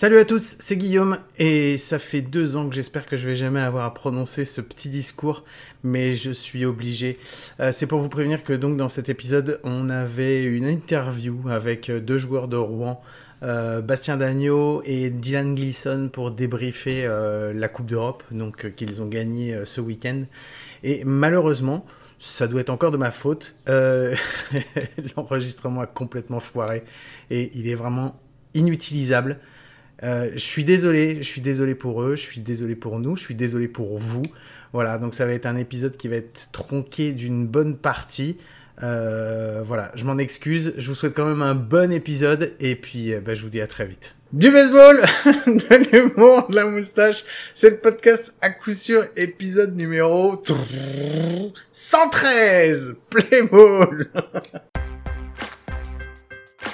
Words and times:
Salut 0.00 0.18
à 0.18 0.24
tous, 0.24 0.54
c'est 0.60 0.76
Guillaume 0.76 1.18
et 1.38 1.76
ça 1.76 1.98
fait 1.98 2.20
deux 2.20 2.56
ans 2.56 2.68
que 2.68 2.74
j'espère 2.76 3.04
que 3.04 3.16
je 3.16 3.26
vais 3.26 3.34
jamais 3.34 3.60
avoir 3.60 3.84
à 3.84 3.92
prononcer 3.92 4.44
ce 4.44 4.60
petit 4.60 4.88
discours, 4.90 5.44
mais 5.82 6.14
je 6.14 6.30
suis 6.30 6.64
obligé. 6.64 7.18
Euh, 7.58 7.72
c'est 7.72 7.88
pour 7.88 7.98
vous 7.98 8.08
prévenir 8.08 8.44
que 8.44 8.52
donc 8.52 8.76
dans 8.76 8.88
cet 8.88 9.08
épisode, 9.08 9.58
on 9.64 9.90
avait 9.90 10.44
une 10.44 10.66
interview 10.66 11.40
avec 11.50 11.90
deux 11.90 12.16
joueurs 12.16 12.46
de 12.46 12.54
Rouen, 12.54 13.02
euh, 13.42 13.80
Bastien 13.82 14.16
Dagneau 14.16 14.82
et 14.84 15.10
Dylan 15.10 15.52
Gleason 15.56 16.10
pour 16.12 16.30
débriefer 16.30 17.04
euh, 17.04 17.52
la 17.52 17.68
Coupe 17.68 17.86
d'Europe, 17.86 18.22
donc 18.30 18.66
euh, 18.66 18.70
qu'ils 18.70 19.02
ont 19.02 19.08
gagné 19.08 19.52
euh, 19.52 19.64
ce 19.64 19.80
week-end. 19.80 20.22
Et 20.84 21.02
malheureusement, 21.04 21.84
ça 22.20 22.46
doit 22.46 22.60
être 22.60 22.70
encore 22.70 22.92
de 22.92 22.98
ma 22.98 23.10
faute. 23.10 23.56
euh, 23.68 24.14
L'enregistrement 25.16 25.80
a 25.80 25.86
complètement 25.86 26.38
foiré 26.38 26.84
et 27.30 27.50
il 27.58 27.68
est 27.68 27.74
vraiment 27.74 28.14
inutilisable. 28.54 29.40
Euh, 30.02 30.30
je 30.32 30.38
suis 30.38 30.64
désolé, 30.64 31.18
je 31.18 31.28
suis 31.28 31.40
désolé 31.40 31.74
pour 31.74 32.02
eux, 32.02 32.16
je 32.16 32.22
suis 32.22 32.40
désolé 32.40 32.76
pour 32.76 32.98
nous, 33.00 33.16
je 33.16 33.22
suis 33.22 33.34
désolé 33.34 33.68
pour 33.68 33.98
vous. 33.98 34.22
Voilà, 34.72 34.98
donc 34.98 35.14
ça 35.14 35.26
va 35.26 35.32
être 35.32 35.46
un 35.46 35.56
épisode 35.56 35.96
qui 35.96 36.08
va 36.08 36.16
être 36.16 36.50
tronqué 36.52 37.12
d'une 37.12 37.46
bonne 37.46 37.76
partie. 37.76 38.36
Euh, 38.82 39.62
voilà, 39.64 39.90
je 39.94 40.04
m'en 40.04 40.18
excuse. 40.18 40.74
Je 40.76 40.88
vous 40.88 40.94
souhaite 40.94 41.14
quand 41.14 41.26
même 41.26 41.42
un 41.42 41.54
bon 41.54 41.92
épisode 41.92 42.52
et 42.60 42.76
puis 42.76 43.12
euh, 43.12 43.20
bah, 43.20 43.34
je 43.34 43.42
vous 43.42 43.48
dis 43.48 43.60
à 43.60 43.66
très 43.66 43.86
vite. 43.86 44.14
Du 44.32 44.50
baseball, 44.50 45.00
de 45.46 45.90
l'humour, 45.90 46.48
de 46.48 46.54
la 46.54 46.66
moustache, 46.66 47.24
c'est 47.54 47.70
le 47.70 47.78
podcast 47.78 48.34
à 48.42 48.50
coup 48.50 48.74
sûr 48.74 49.06
épisode 49.16 49.74
numéro 49.74 50.42
113. 51.72 52.96
Play 53.10 53.42
ball. 53.50 54.06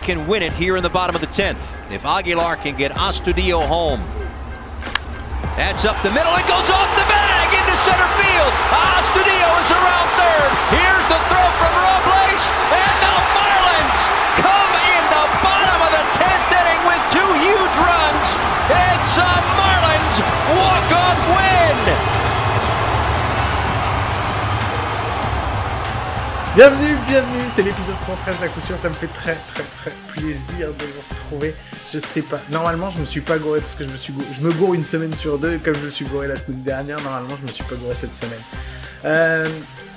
can 0.04 0.28
win 0.28 0.42
it 0.42 0.52
here 0.52 0.76
in 0.76 0.82
the 0.82 0.90
bottom 0.92 1.16
of 1.16 1.22
the 1.22 1.32
10th. 1.32 1.58
If 1.90 2.04
Aguilar 2.04 2.56
can 2.56 2.76
get 2.76 2.92
Astudillo 2.92 3.64
home. 3.64 4.04
That's 5.56 5.84
up 5.88 5.96
the 6.04 6.12
middle. 6.12 6.34
It 6.36 6.46
goes 6.46 6.68
off 6.68 6.90
the 6.92 7.08
bag 7.08 7.48
into 7.56 7.74
center 7.88 8.10
field. 8.20 8.52
Astudillo 8.68 9.50
is 9.64 9.70
around 9.72 10.08
third. 10.20 10.50
Here's 10.76 11.06
the 11.08 11.20
throw 11.32 11.48
from 11.56 11.72
Robles. 11.80 12.83
Bienvenue, 26.54 26.94
bienvenue, 27.08 27.42
c'est 27.52 27.64
l'épisode 27.64 27.96
113 28.00 28.36
à 28.40 28.46
coup 28.46 28.60
sûr, 28.60 28.78
ça 28.78 28.88
me 28.88 28.94
fait 28.94 29.08
très 29.08 29.34
très 29.34 29.64
très 29.74 29.90
plaisir 30.12 30.68
de 30.68 30.84
vous 30.84 31.02
retrouver. 31.10 31.52
Je 31.92 31.98
sais 31.98 32.22
pas, 32.22 32.40
normalement 32.48 32.90
je 32.90 32.98
me 32.98 33.04
suis 33.04 33.22
pas 33.22 33.38
gouré 33.38 33.58
parce 33.58 33.74
que 33.74 33.82
je 33.82 33.90
me 33.90 33.96
suis 33.96 34.12
gouré, 34.12 34.26
je 34.32 34.40
me 34.40 34.52
gourre 34.52 34.74
une 34.74 34.84
semaine 34.84 35.12
sur 35.12 35.36
deux, 35.36 35.58
comme 35.58 35.74
je 35.74 35.84
me 35.84 35.90
suis 35.90 36.04
gouré 36.04 36.28
la 36.28 36.36
semaine 36.36 36.62
dernière, 36.62 37.00
normalement 37.00 37.36
je 37.40 37.44
me 37.44 37.50
suis 37.50 37.64
pas 37.64 37.74
gouré 37.74 37.96
cette 37.96 38.14
semaine. 38.14 38.38
Euh, 39.04 39.48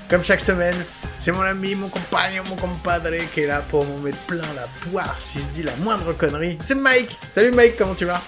comme 0.10 0.24
chaque 0.24 0.42
semaine, 0.42 0.74
c'est 1.20 1.32
mon 1.32 1.42
ami, 1.42 1.76
mon 1.76 1.90
compagnon, 1.90 2.42
mon 2.50 2.56
compadre 2.56 3.12
qui 3.36 3.42
est 3.42 3.48
là 3.48 3.62
pour 3.70 3.86
m'en 3.86 4.00
mettre 4.00 4.18
plein 4.26 4.42
la 4.56 4.68
poire 4.90 5.16
si 5.20 5.38
je 5.38 5.46
dis 5.54 5.62
la 5.62 5.76
moindre 5.76 6.12
connerie. 6.14 6.58
C'est 6.60 6.74
Mike 6.74 7.20
Salut 7.30 7.52
Mike, 7.52 7.78
comment 7.78 7.94
tu 7.94 8.06
vas? 8.06 8.24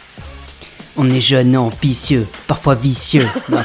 On 0.98 1.10
est 1.10 1.22
jeune, 1.22 1.56
ambitieux, 1.56 2.28
parfois 2.48 2.76
vicieux. 2.76 3.26
Non, 3.50 3.60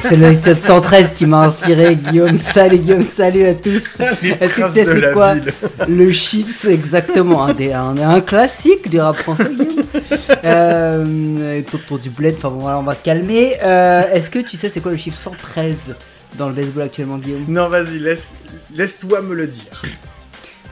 c'est 0.00 0.16
l'épisode 0.16 0.62
113 0.62 1.12
qui 1.14 1.26
m'a 1.26 1.42
inspiré. 1.46 1.96
Guillaume, 1.96 2.38
salut 2.38 2.78
Guillaume, 2.78 3.04
salut 3.04 3.44
à 3.44 3.54
tous. 3.54 3.94
Est-ce 4.00 4.56
que 4.56 4.62
tu 4.66 4.70
sais 4.72 4.84
c'est 4.86 5.12
quoi 5.12 5.34
ville. 5.34 5.52
Le 5.88 6.10
chips, 6.12 6.64
exactement. 6.64 7.44
Un, 7.44 7.52
des- 7.52 7.72
un, 7.72 7.96
un 7.98 8.20
classique 8.22 8.88
du 8.88 8.98
rap 9.00 9.16
français, 9.16 9.50
Guillaume. 9.50 9.84
Euh, 10.44 11.60
Tonton 11.70 11.96
du 11.96 12.10
bled, 12.10 12.34
enfin 12.38 12.48
bon, 12.50 12.60
voilà, 12.60 12.78
on 12.78 12.82
va 12.82 12.94
se 12.94 13.02
calmer. 13.02 13.56
Euh, 13.62 14.02
Est-ce 14.12 14.30
que 14.30 14.38
tu 14.40 14.56
sais 14.56 14.68
c'est 14.68 14.80
quoi 14.80 14.90
le 14.90 14.96
chiffre 14.96 15.16
113 15.16 15.94
dans 16.38 16.48
le 16.48 16.54
baseball 16.54 16.84
actuellement, 16.84 17.16
Guillaume? 17.18 17.44
Non 17.48 17.68
vas-y, 17.68 17.98
laisse, 17.98 18.34
laisse-toi 18.74 19.22
me 19.22 19.34
le 19.34 19.46
dire. 19.46 19.82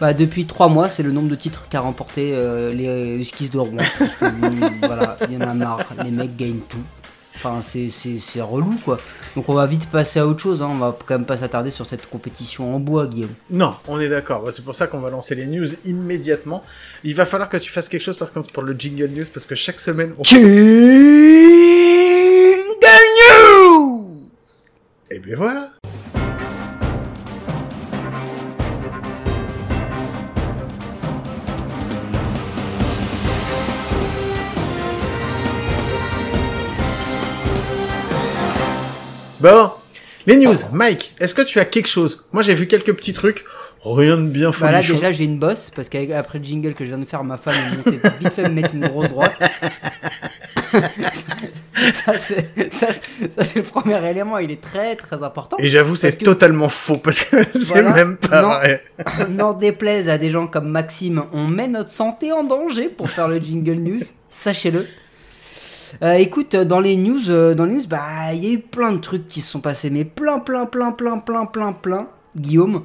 Bah, 0.00 0.15
depuis 0.15 0.47
3 0.47 0.69
mois, 0.69 0.88
c'est 0.88 1.03
le 1.03 1.12
nombre 1.12 1.28
de 1.28 1.34
titres 1.34 1.66
qu'a 1.69 1.81
remporté 1.81 2.31
euh, 2.34 2.71
les 2.72 3.19
Huskies 3.21 3.50
de 3.50 3.59
Rouen. 3.59 3.77
Que, 4.19 4.31
bon, 4.31 4.50
voilà, 4.87 5.16
il 5.28 5.34
y 5.34 5.37
en 5.37 5.43
a 5.43 5.53
marre, 5.55 5.81
les 6.05 6.11
mecs 6.11 6.37
gagnent 6.37 6.61
tout. 6.69 6.78
Enfin, 7.37 7.61
c'est- 7.62 7.88
c'est 7.91 8.19
c'est 8.19 8.43
relou 8.43 8.75
quoi. 8.84 8.99
Donc 9.34 9.49
on 9.49 9.55
va 9.55 9.65
vite 9.66 9.87
passer 9.91 10.21
à 10.21 10.27
autre 10.27 10.41
chose, 10.41 10.60
hein. 10.62 10.69
on 10.71 10.77
va 10.77 10.94
quand 11.06 11.15
même 11.15 11.25
pas 11.25 11.39
s'attarder 11.39 11.71
sur 11.71 11.87
cette 11.87 12.09
compétition 12.09 12.75
en 12.75 12.81
bois, 12.81 13.06
Guillaume. 13.06 13.31
Non, 13.50 13.75
on 13.89 13.99
est 13.99 14.10
d'accord. 14.10 14.47
C'est 14.53 14.62
pour 14.65 14.75
ça 14.75 14.87
qu'on 14.89 14.99
va 15.00 15.09
lancer 15.09 15.34
les 15.34 15.47
news 15.47 15.66
immédiatement. 15.87 16.62
Il 17.03 17.15
va 17.15 17.25
falloir 17.25 17.49
que 17.49 17.56
tu 17.56 17.71
fasses 17.71 17.89
quelque 17.89 18.03
chose 18.03 18.19
par 18.19 18.31
contre 18.31 18.53
pour 18.53 18.62
le 18.62 18.75
jingle 18.78 19.06
news 19.09 19.25
parce 19.33 19.47
que 19.47 19.55
chaque 19.55 19.81
semaine. 19.81 20.12
On... 20.19 20.25
Jingle 20.25 20.49
News 23.16 24.21
Et 25.10 25.19
bien 25.19 25.37
voilà. 25.37 25.71
Bon, 39.41 39.71
les 40.27 40.37
news. 40.37 40.55
Mike, 40.73 41.15
est-ce 41.19 41.34
que 41.34 41.43
tu 41.43 41.59
as 41.61 41.65
quelque 41.65 41.89
chose? 41.89 42.27
Moi, 42.33 42.43
j'ai 42.43 42.55
vu 42.55 42.67
quelques 42.67 42.93
petits 42.95 43.12
trucs. 43.15 43.45
Rien 43.83 44.19
de 44.19 44.27
bien 44.28 44.51
Bah 44.61 44.71
là 44.71 44.83
déjà 44.83 45.11
j'ai 45.11 45.25
une 45.25 45.39
bosse 45.39 45.71
parce 45.75 45.89
qu'après 45.89 46.39
le 46.39 46.45
jingle 46.45 46.75
que 46.75 46.84
je 46.84 46.91
viens 46.91 46.99
de 46.99 47.06
faire, 47.06 47.25
ma 47.25 47.39
femme 47.39 47.55
est 47.55 47.77
montée 47.78 48.09
vite 48.21 48.33
fait 48.34 48.43
me 48.43 48.51
mettre 48.51 48.75
une 48.75 48.87
grosse 48.87 49.09
droite. 49.09 49.33
ça 52.05 52.19
c'est 52.19 53.56
le 53.56 53.62
premier 53.62 54.06
élément, 54.11 54.37
il 54.37 54.51
est 54.51 54.61
très 54.61 54.97
très 54.97 55.23
important. 55.23 55.57
Et 55.59 55.69
j'avoue, 55.69 55.97
c'est 55.97 56.15
que- 56.19 56.25
totalement 56.25 56.69
faux 56.69 56.99
parce 56.99 57.22
que 57.22 57.43
c'est 57.55 57.59
Voilà. 57.65 57.95
même 57.95 58.19
pas 58.19 58.43
Non. 58.43 58.49
vrai. 58.49 58.84
N'en 59.31 59.55
déplaise 59.55 60.11
à 60.11 60.19
des 60.19 60.31
gens 60.31 60.47
comme 60.47 60.69
Maxime, 60.69 61.25
on 61.33 61.47
met 61.49 61.67
notre 61.67 61.91
santé 61.91 62.33
en 62.33 62.45
danger 62.45 62.91
pour 62.91 63.09
faire 63.09 63.28
le 63.28 63.39
jingle 63.39 63.77
news, 63.77 64.01
sachez-le. 64.31 64.87
Euh, 66.03 66.12
écoute, 66.15 66.56
dans 66.56 66.81
les 66.81 66.97
news, 66.97 67.31
euh, 67.31 67.55
dans 67.55 67.65
les 67.65 67.75
news, 67.75 67.87
bah 67.89 68.33
il 68.33 68.45
y 68.45 68.49
a 68.49 68.53
eu 68.55 68.59
plein 68.61 68.93
de 68.93 68.99
trucs 68.99 69.27
qui 69.28 69.41
se 69.41 69.51
sont 69.51 69.61
passés, 69.61 69.91
mais 69.91 70.05
plein, 70.05 70.39
plein, 70.39 70.67
plein, 70.67 70.93
plein, 70.93 71.19
plein, 71.19 71.47
plein, 71.47 71.73
plein. 71.73 72.06
Guillaume, 72.37 72.84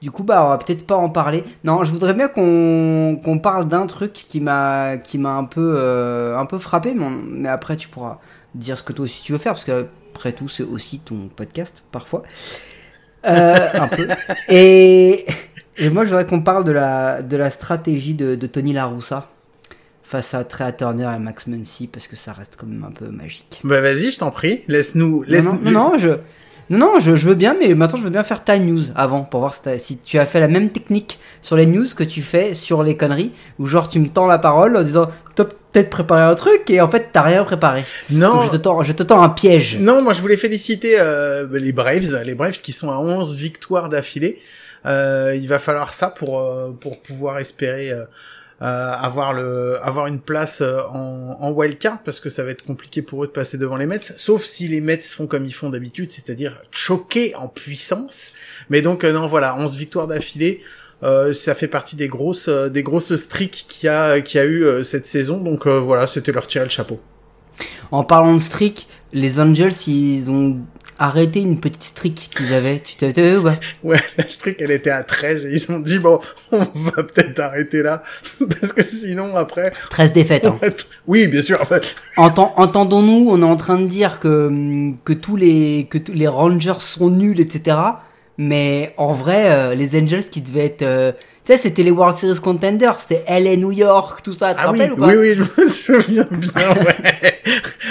du 0.00 0.12
coup, 0.12 0.22
bah 0.22 0.44
on 0.46 0.48
va 0.50 0.58
peut-être 0.58 0.86
pas 0.86 0.94
en 0.96 1.08
parler. 1.10 1.42
Non, 1.64 1.82
je 1.82 1.90
voudrais 1.90 2.14
bien 2.14 2.28
qu'on 2.28 3.40
parle 3.42 3.66
d'un 3.66 3.86
truc 3.86 4.12
qui 4.12 4.40
m'a 4.40 4.98
qui 4.98 5.18
m'a 5.18 5.34
un 5.34 5.44
peu 5.44 5.74
euh, 5.76 6.38
un 6.38 6.46
peu 6.46 6.58
frappé, 6.58 6.94
mais, 6.94 7.04
on- 7.04 7.10
mais 7.10 7.48
après 7.48 7.76
tu 7.76 7.88
pourras 7.88 8.20
dire 8.54 8.78
ce 8.78 8.84
que 8.84 8.92
toi 8.92 9.04
aussi 9.04 9.20
tu 9.24 9.32
veux 9.32 9.38
faire 9.38 9.54
parce 9.54 9.64
que 9.64 9.86
après 10.14 10.32
tout 10.32 10.48
c'est 10.48 10.62
aussi 10.62 11.00
ton 11.00 11.28
podcast 11.34 11.82
parfois. 11.90 12.22
Euh, 13.26 13.54
un 13.74 13.88
peu. 13.88 14.08
Et, 14.48 15.24
et 15.76 15.90
moi, 15.90 16.04
je 16.04 16.08
voudrais 16.10 16.26
qu'on 16.26 16.42
parle 16.42 16.64
de 16.64 16.72
la, 16.72 17.22
de 17.22 17.36
la 17.36 17.50
stratégie 17.50 18.14
de, 18.14 18.34
de 18.34 18.46
Tony 18.46 18.72
Laroussa 18.72 19.28
face 20.22 20.34
à 20.34 20.44
Turner 20.72 21.10
et 21.16 21.18
Max 21.18 21.48
Muncy, 21.48 21.88
parce 21.88 22.06
que 22.06 22.14
ça 22.14 22.32
reste 22.32 22.56
quand 22.56 22.66
même 22.66 22.84
un 22.84 22.92
peu 22.92 23.06
magique. 23.06 23.60
Bah 23.64 23.80
vas-y, 23.80 24.12
je 24.12 24.18
t'en 24.18 24.30
prie. 24.30 24.62
Laisse-nous. 24.68 25.24
Laisse 25.24 25.44
non, 25.44 25.54
non, 25.54 25.70
non, 25.70 25.90
non, 25.90 25.98
je, 25.98 26.08
non, 26.70 26.78
non, 26.78 27.00
je, 27.00 27.16
je 27.16 27.28
veux 27.28 27.34
bien, 27.34 27.56
mais 27.58 27.74
maintenant, 27.74 27.98
je 27.98 28.04
veux 28.04 28.10
bien 28.10 28.22
faire 28.22 28.44
ta 28.44 28.58
news 28.58 28.80
avant, 28.94 29.22
pour 29.22 29.40
voir 29.40 29.54
si, 29.54 29.98
tu 29.98 30.18
as 30.20 30.26
fait 30.26 30.38
la 30.38 30.46
même 30.46 30.70
technique 30.70 31.18
sur 31.42 31.56
les 31.56 31.66
news 31.66 31.86
que 31.96 32.04
tu 32.04 32.22
fais 32.22 32.54
sur 32.54 32.84
les 32.84 32.96
conneries, 32.96 33.32
où 33.58 33.66
genre 33.66 33.88
tu 33.88 33.98
me 33.98 34.08
tends 34.08 34.26
la 34.26 34.38
parole 34.38 34.76
en 34.76 34.82
disant, 34.82 35.10
t'as 35.34 35.44
peut-être 35.44 35.90
préparé 35.90 36.22
un 36.22 36.36
truc, 36.36 36.70
et 36.70 36.80
en 36.80 36.88
fait, 36.88 37.08
t'as 37.12 37.22
rien 37.22 37.42
préparé. 37.42 37.84
Non. 38.10 38.34
Donc, 38.34 38.44
je 38.44 38.50
te 38.50 38.56
tends, 38.56 38.82
je 38.82 38.92
te 38.92 39.02
tends 39.02 39.20
un 39.20 39.30
piège. 39.30 39.78
Non, 39.80 40.00
moi 40.00 40.12
je 40.12 40.20
voulais 40.20 40.36
féliciter 40.36 40.96
euh, 41.00 41.48
les 41.52 41.72
Braves, 41.72 42.22
les 42.24 42.34
Braves 42.36 42.60
qui 42.60 42.70
sont 42.70 42.90
à 42.90 42.98
11 42.98 43.34
victoires 43.34 43.88
d'affilée. 43.88 44.38
Euh, 44.86 45.34
il 45.34 45.48
va 45.48 45.58
falloir 45.58 45.92
ça 45.92 46.08
pour 46.08 46.40
euh, 46.40 46.70
pour 46.78 47.02
pouvoir 47.02 47.38
espérer 47.38 47.90
euh, 47.90 48.04
avoir 48.60 49.32
le 49.32 49.78
avoir 49.82 50.06
une 50.06 50.20
place 50.20 50.60
euh, 50.60 50.80
en, 50.90 51.36
en 51.40 51.50
wildcard 51.50 51.98
parce 52.04 52.20
que 52.20 52.28
ça 52.30 52.44
va 52.44 52.50
être 52.50 52.64
compliqué 52.64 53.02
pour 53.02 53.24
eux 53.24 53.26
de 53.26 53.32
passer 53.32 53.58
devant 53.58 53.76
les 53.76 53.86
Mets, 53.86 54.00
sauf 54.16 54.44
si 54.44 54.68
les 54.68 54.80
Mets 54.80 55.02
font 55.02 55.26
comme 55.26 55.44
ils 55.44 55.54
font 55.54 55.70
d'habitude, 55.70 56.10
c'est-à-dire 56.10 56.62
choquer 56.70 57.34
en 57.34 57.48
puissance. 57.48 58.32
Mais 58.70 58.80
donc 58.80 59.04
euh, 59.04 59.12
non, 59.12 59.26
voilà, 59.26 59.56
11 59.56 59.76
victoires 59.76 60.06
d'affilée. 60.06 60.60
Euh, 61.02 61.32
ça 61.32 61.54
fait 61.54 61.68
partie 61.68 61.96
des 61.96 62.08
grosses 62.08 62.48
euh, 62.48 62.68
des 62.68 62.82
grosses 62.82 63.16
streaks 63.16 63.66
qu'il 63.68 63.86
y 63.86 63.90
a 63.90 64.20
qu'il 64.20 64.38
y 64.38 64.42
a 64.42 64.46
eu 64.46 64.64
euh, 64.64 64.82
cette 64.84 65.06
saison 65.06 65.38
donc 65.38 65.66
euh, 65.66 65.78
voilà 65.78 66.06
c'était 66.06 66.32
leur 66.32 66.46
tirer 66.46 66.64
le 66.64 66.70
chapeau 66.70 67.00
En 67.90 68.04
parlant 68.04 68.34
de 68.34 68.38
streak, 68.38 68.86
les 69.12 69.40
Angels, 69.40 69.74
ils 69.86 70.30
ont 70.30 70.58
arrêté 70.98 71.40
une 71.40 71.60
petite 71.60 71.82
streak 71.82 72.14
qu'ils 72.34 72.52
avaient. 72.54 72.80
Tu 72.80 72.96
t'as 72.96 73.10
vu 73.10 73.38
ou 73.38 73.42
pas? 73.42 73.56
Ouais, 73.82 74.00
la 74.16 74.28
streak, 74.28 74.60
elle 74.60 74.70
était 74.70 74.90
à 74.90 75.02
13 75.02 75.46
et 75.46 75.52
ils 75.52 75.72
ont 75.72 75.80
dit, 75.80 75.98
bon, 75.98 76.20
on 76.52 76.58
va 76.58 77.02
peut-être 77.02 77.38
arrêter 77.40 77.82
là, 77.82 78.02
parce 78.60 78.72
que 78.72 78.84
sinon, 78.84 79.36
après... 79.36 79.72
13 79.90 80.12
défaites. 80.12 80.46
Hein. 80.46 80.58
Oui, 81.06 81.26
bien 81.26 81.42
sûr. 81.42 81.58
Entend- 82.16 82.54
Entendons-nous, 82.56 83.28
on 83.30 83.40
est 83.42 83.44
en 83.44 83.56
train 83.56 83.78
de 83.78 83.86
dire 83.86 84.20
que, 84.20 84.92
que, 85.04 85.12
tous 85.12 85.36
les, 85.36 85.86
que 85.90 85.98
tous 85.98 86.12
les 86.12 86.28
Rangers 86.28 86.80
sont 86.80 87.10
nuls, 87.10 87.40
etc. 87.40 87.76
Mais 88.38 88.94
en 88.96 89.12
vrai, 89.12 89.50
euh, 89.50 89.74
les 89.74 89.96
Angels 90.00 90.24
qui 90.24 90.40
devaient 90.40 90.66
être, 90.66 90.82
euh, 90.82 91.12
sais, 91.52 91.58
c'était 91.58 91.82
les 91.82 91.90
World 91.90 92.16
Series 92.16 92.40
Contenders, 92.40 92.98
c'était 93.00 93.24
LA 93.28 93.56
New 93.56 93.72
York, 93.72 94.20
tout 94.22 94.32
ça, 94.32 94.54
tu 94.54 94.60
te 94.60 94.66
Ah 94.66 94.72
oui, 94.72 94.78
rappelles 94.80 94.92
ou 94.92 94.96
pas 94.96 95.06
oui, 95.08 95.14
oui, 95.18 95.34
je 95.34 95.42
me 95.62 95.68
souviens 95.68 96.26
bien, 96.30 96.68
ouais. 96.84 97.40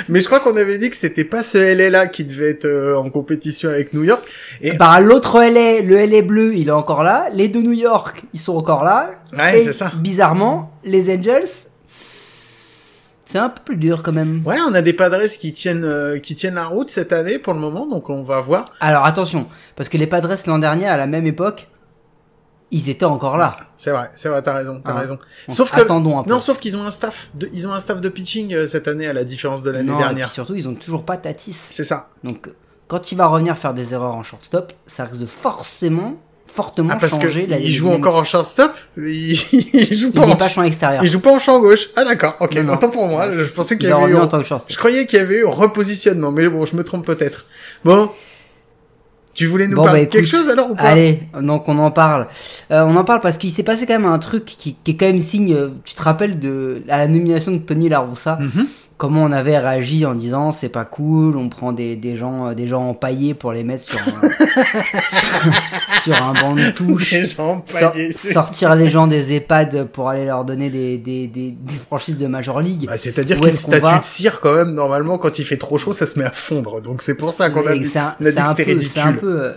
Mais 0.10 0.22
je 0.22 0.26
crois 0.26 0.40
qu'on 0.40 0.58
avait 0.58 0.78
dit 0.80 0.90
que 0.90 0.96
c'était 0.98 1.24
pas 1.24 1.44
ce 1.44 1.58
LA-là 1.58 2.08
qui 2.08 2.24
devait 2.24 2.50
être 2.50 2.66
euh, 2.66 2.96
en 2.98 3.10
compétition 3.10 3.70
avec 3.70 3.94
New 3.94 4.04
York. 4.04 4.24
Et 4.62 4.74
Bah, 4.74 5.00
l'autre 5.00 5.40
LA, 5.40 5.82
le 5.82 6.06
LA 6.06 6.22
bleu, 6.24 6.56
il 6.56 6.68
est 6.70 6.72
encore 6.72 7.04
là. 7.04 7.28
Les 7.34 7.48
deux 7.48 7.62
New 7.62 7.74
York, 7.74 8.24
ils 8.34 8.40
sont 8.40 8.56
encore 8.58 8.84
là. 8.84 9.12
Ouais, 9.38 9.62
c'est 9.64 9.74
ça. 9.74 9.92
Bizarrement, 9.96 10.72
les 10.84 11.14
Angels, 11.16 11.48
c'est 13.26 13.38
un 13.40 13.50
peu 13.50 13.62
plus 13.66 13.78
dur 13.78 14.04
quand 14.04 14.12
même. 14.12 14.42
ouais, 14.46 14.58
on 14.68 14.74
a 14.74 14.82
des 14.82 14.94
Padres 14.94 15.26
qui 15.40 15.54
tiennent, 15.54 15.86
euh, 15.86 16.20
qui 16.20 16.36
tiennent 16.36 16.56
la 16.56 16.66
route 16.66 16.90
cette 16.92 17.14
année 17.14 17.40
pour 17.40 17.54
le 17.54 17.60
moment, 17.60 17.88
donc 17.88 18.10
on 18.10 18.22
va 18.22 18.42
voir. 18.42 18.66
Alors 18.80 19.06
attention, 19.06 19.48
parce 19.76 19.90
que 19.90 19.98
les 19.98 20.08
Padres 20.08 20.36
l'an 20.48 20.60
dernier, 20.60 20.88
à 20.88 20.98
la 20.98 21.08
même 21.08 21.26
époque, 21.26 21.68
ils 22.74 22.90
étaient 22.90 23.06
encore 23.06 23.38
là. 23.38 23.56
C'est 23.78 23.92
vrai, 23.92 24.10
c'est 24.16 24.28
vrai, 24.28 24.42
t'as 24.42 24.54
raison, 24.54 24.82
t'as 24.84 24.92
Ah. 24.96 25.00
raison. 25.00 25.18
Sauf 25.50 25.72
que, 25.72 25.80
attendons 25.80 26.20
un 26.20 26.24
peu. 26.24 26.30
non, 26.32 26.40
sauf 26.42 26.60
qu'ils 26.60 26.76
ont 26.76 26.84
un 26.84 26.92
staff, 26.92 27.30
de, 27.36 27.50
ils 27.54 27.68
ont 27.68 27.74
un 27.74 27.80
staff 27.80 28.02
de 28.02 28.10
pitching 28.10 28.54
euh, 28.54 28.68
cette 28.68 28.88
année 28.88 29.08
à 29.08 29.14
la 29.14 29.24
différence 29.24 29.64
de 29.64 29.72
l'année 29.72 29.94
et 29.94 29.98
dernière. 29.98 30.26
puis 30.28 30.34
surtout, 30.34 30.56
ils 30.56 30.68
ont 30.68 30.74
toujours 30.76 31.06
pas 31.06 31.16
Tatis. 31.18 31.54
C'est 31.72 31.84
ça. 31.86 32.10
Donc, 32.24 32.50
quand 32.88 33.12
il 33.12 33.16
va 33.18 33.28
revenir 33.28 33.58
faire 33.58 33.74
des 33.74 33.94
erreurs 33.94 34.16
en 34.16 34.24
shortstop, 34.24 34.74
ça 34.88 35.06
risque 35.06 35.18
de 35.20 35.26
forcément, 35.26 36.18
fortement 36.48 36.90
Ah, 36.94 36.98
parce 37.00 37.18
que 37.18 37.28
changer 37.28 37.46
la 37.48 37.58
il 37.60 37.72
joue 37.72 37.90
encore 37.92 38.16
en 38.18 38.24
shortstop, 38.24 38.72
il, 38.98 39.32
il 39.74 39.98
joue 39.98 40.08
Il 40.08 40.12
pas 40.20 40.26
n'est 40.26 40.34
en, 40.34 40.36
pas 40.36 40.50
champ 40.50 40.64
extérieur. 40.64 41.04
il 41.04 41.10
joue 41.10 41.20
pas 41.20 41.32
en 41.32 41.40
champ 41.40 41.60
gauche. 41.60 41.90
Ah 41.96 42.04
d'accord, 42.04 42.36
ok, 42.40 42.56
Non, 42.56 42.64
non. 42.64 42.74
autant 42.74 42.90
pour 42.90 43.08
moi, 43.08 43.32
je, 43.32 43.44
je 43.44 43.54
pensais 43.54 43.78
qu'il 43.78 43.86
Il 43.88 43.90
y 43.90 43.94
va 43.94 44.04
avait 44.04 44.12
eu, 44.14 44.18
en 44.18 44.28
tant 44.28 44.42
que 44.42 44.46
je 44.70 44.78
croyais 44.78 45.06
qu'il 45.08 45.20
y 45.20 45.22
avait 45.22 45.38
eu 45.40 45.46
repositionnement, 45.46 46.32
mais 46.32 46.48
bon, 46.50 46.66
je 46.66 46.76
me 46.76 46.84
trompe 46.84 47.06
peut-être. 47.06 47.46
Bon. 47.84 48.10
Tu 49.34 49.48
voulais 49.48 49.68
nous 49.68 49.76
Bon, 49.78 49.84
parler 49.86 50.02
bah, 50.02 50.06
de 50.06 50.12
quelque 50.12 50.28
chose 50.28 50.50
alors 50.50 50.70
ou 50.72 50.76
pas 50.76 50.84
Allez, 50.84 51.24
donc 51.42 51.68
on 51.68 51.78
en 51.80 51.90
parle. 51.92 52.28
Euh, 52.72 52.84
on 52.86 52.96
en 52.96 53.04
parle 53.04 53.20
parce 53.20 53.38
qu'il 53.38 53.50
s'est 53.50 53.64
passé 53.64 53.86
quand 53.88 53.98
même 54.00 54.06
un 54.12 54.20
truc 54.20 54.46
qui, 54.46 54.76
qui 54.84 54.92
est 54.92 54.96
quand 54.96 55.08
même 55.08 55.18
signe. 55.18 55.54
euh, 55.54 55.70
Tu 55.84 55.96
te 55.96 56.02
rappelles 56.04 56.40
de 56.40 56.84
la 56.86 57.08
nomination 57.08 57.52
de 57.52 57.58
Tony 57.58 57.90
Laroussa 57.90 58.38
Mhm. 58.40 58.66
Comment 59.04 59.24
on 59.26 59.34
avait 59.34 59.58
réagi 59.58 60.06
en 60.06 60.16
disant 60.16 60.54
c'est 60.54 60.70
pas 60.70 60.86
cool, 60.86 61.36
on 61.36 61.50
prend 61.50 61.74
des, 61.74 61.98
des 61.98 62.16
gens 62.16 62.48
euh, 62.48 62.54
des 62.54 62.68
gens 62.68 62.84
empaillés 62.88 63.34
pour 63.34 63.52
les 63.52 63.66
mettre 63.66 63.84
sur 63.84 64.00
un, 64.00 64.30
sur, 64.30 66.04
sur 66.04 66.24
un 66.24 66.32
banc 66.32 66.54
de 66.54 66.70
touche. 66.72 67.14
Sor- 67.26 67.94
sortir 68.32 68.76
les 68.76 68.88
gens 68.88 69.08
des 69.08 69.34
EHPAD 69.34 69.88
pour 69.92 70.08
aller 70.08 70.24
leur 70.24 70.46
donner 70.46 70.70
des, 70.70 70.98
des, 70.98 71.28
des, 71.28 71.52
des 71.52 71.74
franchises 71.86 72.18
de 72.18 72.28
Major 72.28 72.62
League. 72.62 72.86
Bah, 72.88 72.98
C'est-à-dire 72.98 73.42
qu'une 73.42 73.52
qu'on 73.52 73.58
statue 73.58 73.82
va 73.82 74.00
de 74.00 74.06
cire, 74.06 74.40
quand 74.40 74.56
même, 74.56 74.74
normalement, 74.74 75.18
quand 75.18 75.38
il 75.38 75.44
fait 75.44 75.58
trop 75.58 75.78
chaud, 75.78 75.92
ça 75.92 76.06
se 76.06 76.18
met 76.18 76.24
à 76.24 76.32
fondre. 76.32 76.80
Donc 76.80 77.02
c'est 77.02 77.16
pour 77.16 77.34
ça 77.34 77.50
qu'on 77.50 77.68
a, 77.68 77.76
dit- 77.76 77.84
c'est 77.86 78.00
un, 78.00 78.16
que 78.18 78.24
peu, 78.24 78.32
c'est 78.32 78.40
un 78.40 78.54
ridicule. 78.54 79.18
peu, 79.20 79.52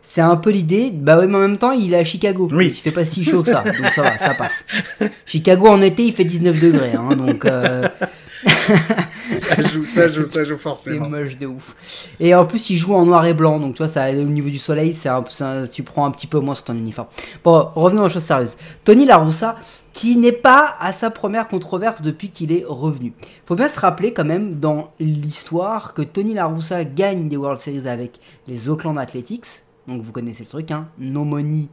c'est 0.00 0.20
un 0.20 0.36
peu 0.36 0.50
l'idée. 0.50 0.92
Bah 0.94 1.18
oui, 1.18 1.26
mais 1.28 1.34
en 1.36 1.40
même 1.40 1.58
temps, 1.58 1.72
il 1.72 1.92
est 1.92 1.98
à 1.98 2.04
Chicago. 2.04 2.48
Oui. 2.52 2.68
Il 2.68 2.80
fait 2.80 2.92
pas 2.92 3.04
si 3.04 3.24
chaud 3.24 3.42
que 3.42 3.50
ça, 3.50 3.64
donc 3.64 3.74
ça 3.96 4.02
va, 4.02 4.16
ça 4.18 4.34
passe. 4.34 4.64
Chicago 5.26 5.66
en 5.66 5.82
été, 5.82 6.04
il 6.04 6.12
fait 6.14 6.22
19 6.24 6.60
degrés, 6.60 6.92
hein, 6.96 7.16
donc 7.16 7.44
euh, 7.46 7.88
Ça 9.40 9.62
joue, 9.62 9.84
ça 9.84 10.08
joue, 10.08 10.24
ça 10.24 10.44
joue 10.44 10.54
c'est 10.54 10.62
forcément. 10.62 11.08
moche 11.08 11.36
de 11.36 11.46
ouf. 11.46 11.74
Et 12.20 12.34
en 12.34 12.46
plus, 12.46 12.70
il 12.70 12.76
joue 12.76 12.94
en 12.94 13.04
noir 13.04 13.24
et 13.26 13.34
blanc, 13.34 13.58
donc 13.58 13.74
tu 13.74 13.78
vois, 13.78 13.88
ça, 13.88 14.10
au 14.10 14.14
niveau 14.14 14.48
du 14.48 14.58
soleil, 14.58 14.94
c'est 14.94 15.10
c'est 15.30 15.70
tu 15.70 15.82
prends 15.82 16.06
un 16.06 16.10
petit 16.10 16.26
peu 16.26 16.38
moins 16.38 16.54
sur 16.54 16.64
ton 16.64 16.74
uniforme. 16.74 17.08
Bon, 17.44 17.68
revenons 17.74 18.04
aux 18.04 18.08
choses 18.08 18.22
sérieuses. 18.22 18.56
Tony 18.84 19.04
Laroussa, 19.04 19.56
qui 19.92 20.16
n'est 20.16 20.32
pas 20.32 20.76
à 20.78 20.92
sa 20.92 21.10
première 21.10 21.48
controverse 21.48 22.02
depuis 22.02 22.28
qu'il 22.28 22.52
est 22.52 22.64
revenu. 22.66 23.14
Faut 23.46 23.54
bien 23.54 23.68
se 23.68 23.80
rappeler 23.80 24.12
quand 24.12 24.24
même 24.24 24.60
dans 24.60 24.92
l'histoire 25.00 25.94
que 25.94 26.02
Tony 26.02 26.34
Laroussa 26.34 26.84
gagne 26.84 27.28
des 27.28 27.36
World 27.36 27.58
Series 27.58 27.88
avec 27.88 28.20
les 28.46 28.68
Oakland 28.68 28.98
Athletics. 28.98 29.46
Donc 29.88 30.02
vous 30.02 30.12
connaissez 30.12 30.42
le 30.42 30.48
truc, 30.48 30.70
hein, 30.70 30.88
no 30.98 31.24
money, 31.24 31.68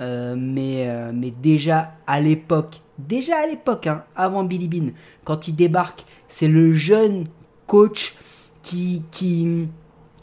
euh, 0.00 0.34
mais, 0.38 0.84
euh, 0.88 1.10
mais 1.12 1.30
déjà 1.30 1.90
à 2.06 2.20
l'époque, 2.20 2.80
déjà 2.96 3.38
à 3.38 3.46
l'époque, 3.46 3.86
hein, 3.86 4.04
avant 4.14 4.44
Billy 4.44 4.68
Bean, 4.68 4.92
quand 5.24 5.48
il 5.48 5.56
débarque, 5.56 6.04
c'est 6.28 6.48
le 6.48 6.74
jeune 6.74 7.26
coach 7.66 8.14
qui, 8.62 9.02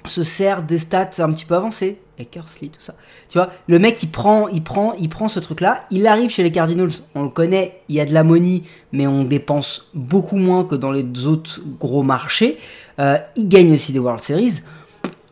se 0.05 0.23
sert 0.23 0.63
des 0.63 0.79
stats 0.79 1.11
un 1.19 1.31
petit 1.31 1.45
peu 1.45 1.55
avancés, 1.55 1.97
Eckersley, 2.19 2.67
tout 2.67 2.81
ça. 2.81 2.95
Tu 3.29 3.37
vois, 3.37 3.51
le 3.67 3.79
mec 3.79 4.03
il 4.03 4.09
prend, 4.09 4.49
il 4.49 4.61
prend, 4.61 4.93
il 4.93 5.07
prend 5.07 5.29
ce 5.29 5.39
truc-là, 5.39 5.85
il 5.91 6.07
arrive 6.07 6.29
chez 6.29 6.43
les 6.43 6.51
Cardinals, 6.51 6.91
on 7.15 7.23
le 7.23 7.29
connaît, 7.29 7.81
il 7.87 7.95
y 7.95 8.01
a 8.01 8.05
de 8.05 8.13
la 8.13 8.25
money, 8.25 8.63
mais 8.91 9.07
on 9.07 9.23
dépense 9.23 9.89
beaucoup 9.93 10.35
moins 10.35 10.65
que 10.65 10.75
dans 10.75 10.91
les 10.91 11.25
autres 11.25 11.61
gros 11.79 12.03
marchés. 12.03 12.57
Euh, 12.99 13.17
il 13.37 13.47
gagne 13.47 13.71
aussi 13.71 13.93
des 13.93 13.99
World 13.99 14.19
Series, 14.19 14.61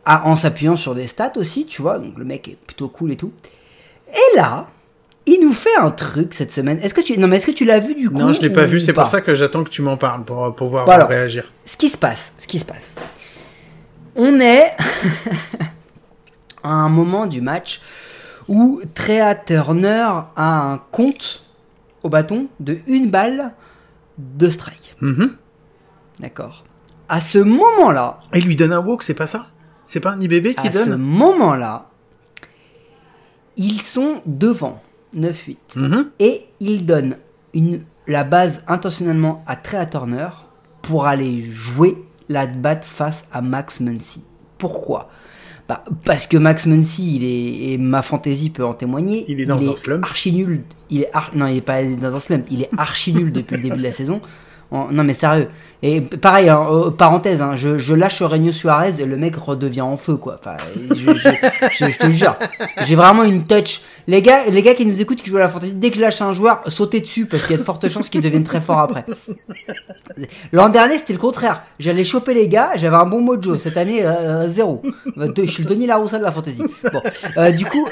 ah, 0.06 0.22
en 0.24 0.36
s'appuyant 0.36 0.76
sur 0.76 0.94
des 0.94 1.06
stats 1.06 1.32
aussi, 1.36 1.66
tu 1.66 1.82
vois, 1.82 1.98
donc 1.98 2.16
le 2.16 2.24
mec 2.24 2.48
est 2.48 2.56
plutôt 2.56 2.88
cool 2.88 3.12
et 3.12 3.16
tout. 3.16 3.32
Et 4.08 4.36
là, 4.36 4.68
il 5.26 5.40
nous 5.40 5.52
fait 5.52 5.74
un 5.76 5.90
truc 5.90 6.34
cette 6.34 6.50
semaine. 6.52 6.78
Est-ce 6.80 6.94
que 6.94 7.00
tu, 7.00 7.16
non 7.18 7.28
mais 7.28 7.36
est-ce 7.36 7.46
que 7.46 7.52
tu 7.52 7.64
l'as 7.64 7.78
vu 7.78 7.94
du 7.94 8.10
coup 8.10 8.18
Non, 8.18 8.32
je 8.32 8.40
l'ai 8.40 8.50
pas 8.50 8.64
ou 8.64 8.68
vu, 8.68 8.80
c'est 8.80 8.92
pour 8.92 9.06
ça 9.06 9.20
que 9.20 9.34
j'attends 9.34 9.62
que 9.64 9.70
tu 9.70 9.82
m'en 9.82 9.96
parles 9.96 10.24
pour 10.24 10.54
pouvoir 10.54 10.86
réagir. 11.08 11.52
ce 11.64 11.76
qui 11.76 11.88
se 11.88 11.98
passe, 11.98 12.32
ce 12.38 12.46
qui 12.46 12.58
se 12.58 12.64
passe. 12.64 12.94
On 14.16 14.40
est 14.40 14.64
à 16.64 16.70
un 16.70 16.88
moment 16.88 17.26
du 17.26 17.40
match 17.40 17.80
où 18.48 18.80
Trea 18.94 19.34
Turner 19.34 20.08
a 20.36 20.72
un 20.72 20.78
compte 20.90 21.42
au 22.02 22.08
bâton 22.08 22.48
de 22.60 22.78
une 22.86 23.08
balle 23.10 23.52
de 24.18 24.50
strike. 24.50 24.94
Mhm. 25.00 25.36
D'accord. 26.20 26.64
À 27.08 27.20
ce 27.20 27.38
moment-là, 27.38 28.18
il 28.34 28.44
lui 28.44 28.56
donne 28.56 28.72
un 28.72 28.80
walk, 28.80 29.02
c'est 29.02 29.14
pas 29.14 29.26
ça? 29.26 29.46
C'est 29.86 30.00
pas 30.00 30.10
un 30.10 30.20
IBB 30.20 30.54
qui 30.54 30.68
à 30.68 30.72
ce 30.72 30.88
donne? 30.90 31.00
moment-là, 31.00 31.86
ils 33.56 33.80
sont 33.82 34.22
devant 34.26 34.82
9-8 35.14 35.56
Mhm. 35.76 36.10
et 36.18 36.42
ils 36.60 36.84
donnent 36.86 37.16
une, 37.54 37.82
la 38.06 38.24
base 38.24 38.62
intentionnellement 38.68 39.42
à 39.46 39.56
Trea 39.56 39.86
Turner 39.86 40.28
pour 40.82 41.06
aller 41.06 41.42
jouer 41.50 41.96
la 42.28 42.46
batte 42.46 42.84
face 42.84 43.24
à 43.32 43.40
Max 43.42 43.80
Muncy. 43.80 44.22
Pourquoi? 44.58 45.10
Bah, 45.68 45.84
Parce 46.04 46.26
que 46.26 46.36
Max 46.36 46.66
Muncy, 46.66 47.16
il 47.16 47.24
est, 47.24 47.72
et 47.72 47.78
ma 47.78 48.02
fantaisie 48.02 48.50
peut 48.50 48.64
en 48.64 48.74
témoigner, 48.74 49.24
Il 49.28 49.40
est 49.40 49.44
dans 49.46 49.70
un 49.70 49.76
slump. 49.76 50.04
archi 50.04 50.32
nul. 50.32 50.62
Il 50.90 51.02
est 51.02 51.10
ar- 51.12 51.30
non, 51.34 51.46
il 51.46 51.58
est 51.58 51.60
pas 51.60 51.82
dans 51.84 52.14
un 52.14 52.20
slump, 52.20 52.46
il 52.50 52.62
est 52.62 52.70
archi 52.76 53.12
nul 53.12 53.32
depuis 53.32 53.56
le 53.56 53.62
début 53.62 53.76
de 53.78 53.82
la 53.82 53.92
saison. 54.00 54.20
Non 54.72 55.04
mais 55.04 55.12
sérieux. 55.12 55.48
Et 55.84 56.00
pareil, 56.00 56.48
hein, 56.48 56.64
parenthèse, 56.96 57.42
hein, 57.42 57.56
je, 57.56 57.92
lâche 57.92 58.22
Reino 58.22 58.52
Suarez 58.52 59.00
et 59.00 59.04
le 59.04 59.16
mec 59.16 59.34
redevient 59.36 59.80
en 59.80 59.96
feu 59.96 60.16
quoi. 60.16 60.38
Enfin, 60.38 60.56
je, 60.94 61.98
te 61.98 62.08
jure, 62.08 62.36
j'ai 62.84 62.94
vraiment 62.94 63.24
une 63.24 63.44
touch. 63.44 63.80
Les 64.06 64.22
gars, 64.22 64.44
les 64.48 64.62
gars 64.62 64.74
qui 64.74 64.86
nous 64.86 65.00
écoutent, 65.00 65.20
qui 65.20 65.28
jouent 65.28 65.38
à 65.38 65.40
la 65.40 65.48
fantasy, 65.48 65.74
dès 65.74 65.90
que 65.90 65.96
je 65.96 66.02
lâche 66.02 66.22
un 66.22 66.32
joueur, 66.32 66.62
sautez 66.68 67.00
dessus 67.00 67.26
parce 67.26 67.42
qu'il 67.42 67.52
y 67.52 67.54
a 67.56 67.58
de 67.58 67.64
fortes 67.64 67.88
chances 67.88 68.08
qu'ils 68.08 68.20
deviennent 68.20 68.44
très 68.44 68.60
forts 68.60 68.78
après. 68.78 69.04
L'an 70.52 70.68
dernier, 70.68 70.98
c'était 70.98 71.14
le 71.14 71.18
contraire. 71.18 71.62
J'allais 71.80 72.04
choper 72.04 72.32
les 72.32 72.48
gars, 72.48 72.70
j'avais 72.76 72.96
un 72.96 73.04
bon 73.06 73.20
mojo. 73.20 73.58
Cette 73.58 73.76
année, 73.76 74.04
euh, 74.04 74.46
zéro. 74.48 74.82
De- 75.16 75.32
Je 75.44 75.50
suis 75.50 75.64
le 75.64 75.68
Denis 75.68 75.86
Laroussa 75.86 76.18
de 76.18 76.24
la 76.24 76.32
fantasy. 76.32 76.62
Euh, 77.36 77.50
du 77.50 77.64
coup, 77.66 77.86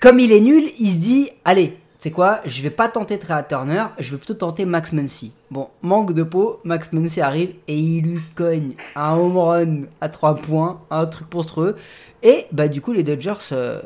comme 0.00 0.18
il 0.18 0.32
est 0.32 0.40
nul, 0.40 0.64
il 0.78 0.90
se 0.90 0.96
dit, 0.96 1.30
allez, 1.44 1.76
c'est 1.98 2.12
quoi? 2.12 2.40
Je 2.44 2.62
vais 2.62 2.70
pas 2.70 2.88
tenter 2.88 3.18
Trea 3.18 3.42
Turner, 3.42 3.86
je 3.98 4.12
vais 4.12 4.18
plutôt 4.18 4.34
tenter 4.34 4.64
Max 4.64 4.92
Muncy. 4.92 5.32
Bon, 5.50 5.68
manque 5.82 6.12
de 6.14 6.22
peau, 6.22 6.60
Max 6.62 6.92
Muncy 6.92 7.20
arrive 7.20 7.54
et 7.66 7.76
il 7.76 8.02
lui 8.02 8.20
cogne 8.36 8.74
un 8.94 9.14
home 9.16 9.36
run 9.36 9.80
à 10.00 10.08
3 10.08 10.36
points, 10.36 10.78
un 10.90 11.06
truc 11.06 11.26
monstrueux. 11.34 11.74
Et 12.22 12.44
bah 12.52 12.68
du 12.68 12.80
coup, 12.80 12.92
les 12.92 13.02
Dodgers 13.02 13.34
euh, 13.50 13.80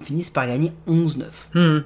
finissent 0.00 0.30
par 0.30 0.46
gagner 0.46 0.72
11-9. 0.86 1.24
Mhm. 1.54 1.84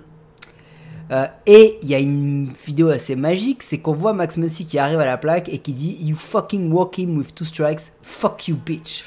Euh, 1.12 1.26
et 1.46 1.78
il 1.82 1.88
y 1.88 1.94
a 1.94 1.98
une 1.98 2.52
vidéo 2.64 2.88
assez 2.88 3.14
magique, 3.16 3.62
c'est 3.62 3.78
qu'on 3.78 3.94
voit 3.94 4.12
Max 4.12 4.36
Muncy 4.36 4.64
qui 4.64 4.78
arrive 4.78 5.00
à 5.00 5.06
la 5.06 5.18
plaque 5.18 5.48
et 5.48 5.58
qui 5.58 5.72
dit 5.72 5.96
You 6.00 6.16
fucking 6.16 6.72
walk 6.72 6.98
him 6.98 7.16
with 7.16 7.34
two 7.34 7.44
strikes, 7.44 7.92
fuck 8.02 8.48
you 8.48 8.56
bitch. 8.56 9.04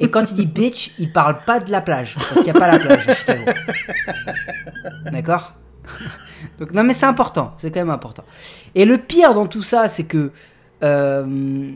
Et 0.00 0.10
quand 0.10 0.30
il 0.30 0.34
dit 0.34 0.46
bitch, 0.46 0.92
il 0.98 1.12
parle 1.12 1.44
pas 1.44 1.60
de 1.60 1.70
la 1.70 1.80
plage, 1.80 2.14
parce 2.14 2.34
qu'il 2.34 2.44
n'y 2.44 2.50
a 2.50 2.54
pas 2.54 2.70
la 2.70 2.78
plage 2.78 3.08
à 3.08 3.14
Chicago. 3.14 3.44
D'accord? 5.12 5.54
Donc 6.58 6.72
non 6.72 6.84
mais 6.84 6.94
c'est 6.94 7.06
important, 7.06 7.54
c'est 7.58 7.70
quand 7.70 7.80
même 7.80 7.90
important. 7.90 8.24
Et 8.74 8.84
le 8.84 8.98
pire 8.98 9.34
dans 9.34 9.46
tout 9.46 9.62
ça, 9.62 9.88
c'est 9.88 10.04
que 10.04 10.32
euh, 10.82 11.70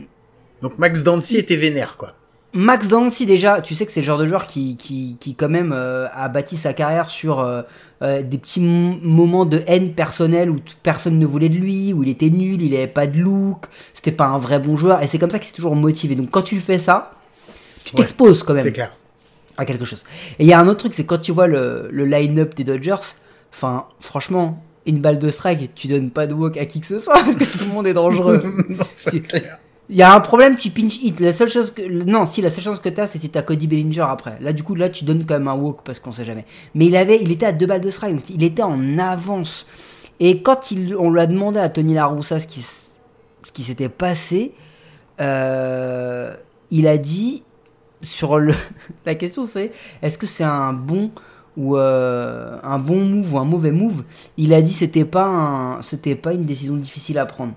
Donc 0.61 0.77
Max 0.77 1.03
Dancy 1.03 1.37
était 1.37 1.55
vénère, 1.55 1.97
quoi. 1.97 2.13
Max 2.55 2.87
Dancy 2.87 3.25
déjà, 3.25 3.61
tu 3.61 3.73
sais 3.73 3.85
que 3.87 3.91
c'est 3.91 4.01
le 4.01 4.05
genre 4.05 4.19
de 4.19 4.27
joueur 4.27 4.45
qui, 4.45 4.77
qui, 4.77 5.17
qui 5.19 5.33
quand 5.33 5.49
même 5.49 5.71
euh, 5.73 6.07
a 6.13 6.29
bâti 6.29 6.55
sa 6.55 6.73
carrière 6.73 7.09
sur 7.09 7.39
euh, 7.39 7.63
des 8.01 8.37
petits 8.37 8.59
moments 8.59 9.45
de 9.45 9.63
haine 9.65 9.93
personnelle 9.93 10.51
où 10.51 10.59
personne 10.83 11.17
ne 11.17 11.25
voulait 11.25 11.49
de 11.49 11.57
lui, 11.57 11.93
où 11.93 12.03
il 12.03 12.09
était 12.09 12.29
nul, 12.29 12.61
il 12.61 12.75
avait 12.75 12.85
pas 12.85 13.07
de 13.07 13.17
look, 13.17 13.65
c'était 13.95 14.11
pas 14.11 14.27
un 14.27 14.37
vrai 14.37 14.59
bon 14.59 14.77
joueur, 14.77 15.01
et 15.01 15.07
c'est 15.07 15.17
comme 15.17 15.31
ça 15.31 15.39
qu'il 15.39 15.47
s'est 15.47 15.55
toujours 15.55 15.75
motivé. 15.75 16.15
Donc 16.15 16.29
quand 16.29 16.43
tu 16.43 16.59
fais 16.59 16.77
ça, 16.77 17.13
tu 17.83 17.95
Ouais, 17.95 18.01
t'exposes 18.01 18.43
quand 18.43 18.53
même 18.53 18.71
clair. 18.71 18.91
à 19.57 19.65
quelque 19.65 19.85
chose. 19.85 20.03
Et 20.39 20.43
il 20.43 20.47
y 20.47 20.53
a 20.53 20.59
un 20.59 20.67
autre 20.67 20.79
truc, 20.79 20.93
c'est 20.93 21.05
quand 21.05 21.19
tu 21.21 21.31
vois 21.31 21.47
le, 21.47 21.87
le 21.91 22.05
line-up 22.05 22.55
des 22.55 22.63
Dodgers, 22.63 22.95
enfin 23.53 23.85
franchement, 23.99 24.63
une 24.85 24.99
balle 24.99 25.19
de 25.19 25.29
strike, 25.31 25.73
tu 25.75 25.87
donnes 25.87 26.09
pas 26.11 26.27
de 26.27 26.33
walk 26.33 26.57
à 26.57 26.65
qui 26.65 26.79
que 26.81 26.87
ce 26.87 26.99
soit 26.99 27.13
parce 27.23 27.35
que 27.35 27.45
tout 27.45 27.65
le 27.65 27.71
monde 27.73 27.87
est 27.87 27.93
dangereux. 27.93 28.43
Il 29.89 29.97
y 29.97 30.01
a 30.01 30.13
un 30.15 30.21
problème, 30.21 30.55
tu 30.55 30.69
pinch 30.69 30.95
hit. 31.03 31.19
La 31.19 31.33
seule 31.33 31.49
chose 31.49 31.69
que. 31.71 31.81
Non, 31.81 32.25
si, 32.25 32.41
la 32.41 32.49
seule 32.49 32.63
chance 32.63 32.79
que 32.79 32.87
t'as, 32.87 33.05
c'est 33.05 33.19
si 33.19 33.29
t'as 33.29 33.41
Cody 33.41 33.67
Bellinger 33.67 34.05
après. 34.09 34.37
Là, 34.39 34.53
du 34.53 34.63
coup, 34.63 34.75
là, 34.75 34.87
tu 34.89 35.03
donnes 35.03 35.25
quand 35.25 35.33
même 35.33 35.49
un 35.49 35.55
walk 35.55 35.79
parce 35.83 35.99
qu'on 35.99 36.13
sait 36.13 36.23
jamais. 36.23 36.45
Mais 36.73 36.85
il 36.85 36.95
avait, 36.95 37.19
il 37.21 37.31
était 37.31 37.45
à 37.45 37.51
deux 37.51 37.65
balles 37.65 37.81
de 37.81 37.89
strike, 37.89 38.15
donc 38.15 38.29
il 38.29 38.41
était 38.43 38.63
en 38.63 38.97
avance. 38.97 39.67
Et 40.21 40.41
quand 40.41 40.71
il, 40.71 40.95
on 40.95 41.11
lui 41.11 41.19
a 41.19 41.25
demandé 41.27 41.59
à 41.59 41.67
Tony 41.67 41.93
Laroussa 41.95 42.39
ce 42.39 42.47
qui, 42.47 42.61
ce 42.61 43.51
qui 43.53 43.63
s'était 43.63 43.89
passé, 43.89 44.53
euh, 45.19 46.33
il 46.71 46.87
a 46.87 46.97
dit 46.97 47.43
sur 48.03 48.39
le. 48.39 48.53
La 49.05 49.15
question 49.15 49.45
c'est 49.45 49.71
est-ce 50.01 50.17
que 50.17 50.27
c'est 50.27 50.43
un 50.43 50.73
bon 50.73 51.11
ou 51.55 51.77
euh, 51.77 52.57
un 52.63 52.79
bon 52.79 52.99
move 53.03 53.33
ou 53.33 53.37
un 53.39 53.45
mauvais 53.45 53.71
move? 53.71 54.03
Il 54.37 54.53
a 54.53 54.61
dit 54.61 54.73
c'était 54.73 55.05
pas 55.05 55.25
un, 55.25 55.81
c'était 55.81 56.15
pas 56.15 56.33
une 56.33 56.45
décision 56.45 56.75
difficile 56.75 57.17
à 57.17 57.25
prendre. 57.25 57.53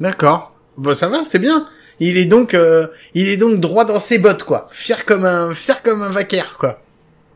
D'accord. 0.00 0.54
Bon, 0.76 0.94
ça 0.94 1.08
va, 1.08 1.24
c'est 1.24 1.40
bien. 1.40 1.66
Il 2.00 2.16
est 2.16 2.24
donc, 2.24 2.54
euh, 2.54 2.86
il 3.14 3.28
est 3.28 3.36
donc 3.36 3.58
droit 3.58 3.84
dans 3.84 3.98
ses 3.98 4.18
bottes, 4.18 4.44
quoi. 4.44 4.68
Fier 4.70 5.04
comme 5.04 5.24
un, 5.24 5.52
fier 5.52 5.82
comme 5.82 6.02
un 6.02 6.08
vacaire, 6.08 6.56
quoi. 6.58 6.80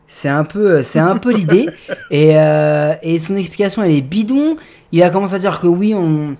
C'est 0.07 0.29
un 0.29 0.45
peu, 0.45 0.81
c'est 0.81 0.99
un 0.99 1.17
peu 1.17 1.33
l'idée. 1.33 1.67
Et, 2.11 2.37
euh, 2.37 2.93
et 3.01 3.19
son 3.19 3.35
explication, 3.35 3.83
elle 3.83 3.91
est 3.91 4.01
bidon. 4.01 4.57
Il 4.91 5.01
a 5.03 5.09
commencé 5.09 5.33
à 5.33 5.39
dire 5.39 5.59
que 5.59 5.67
oui, 5.67 5.93
on, 5.93 6.37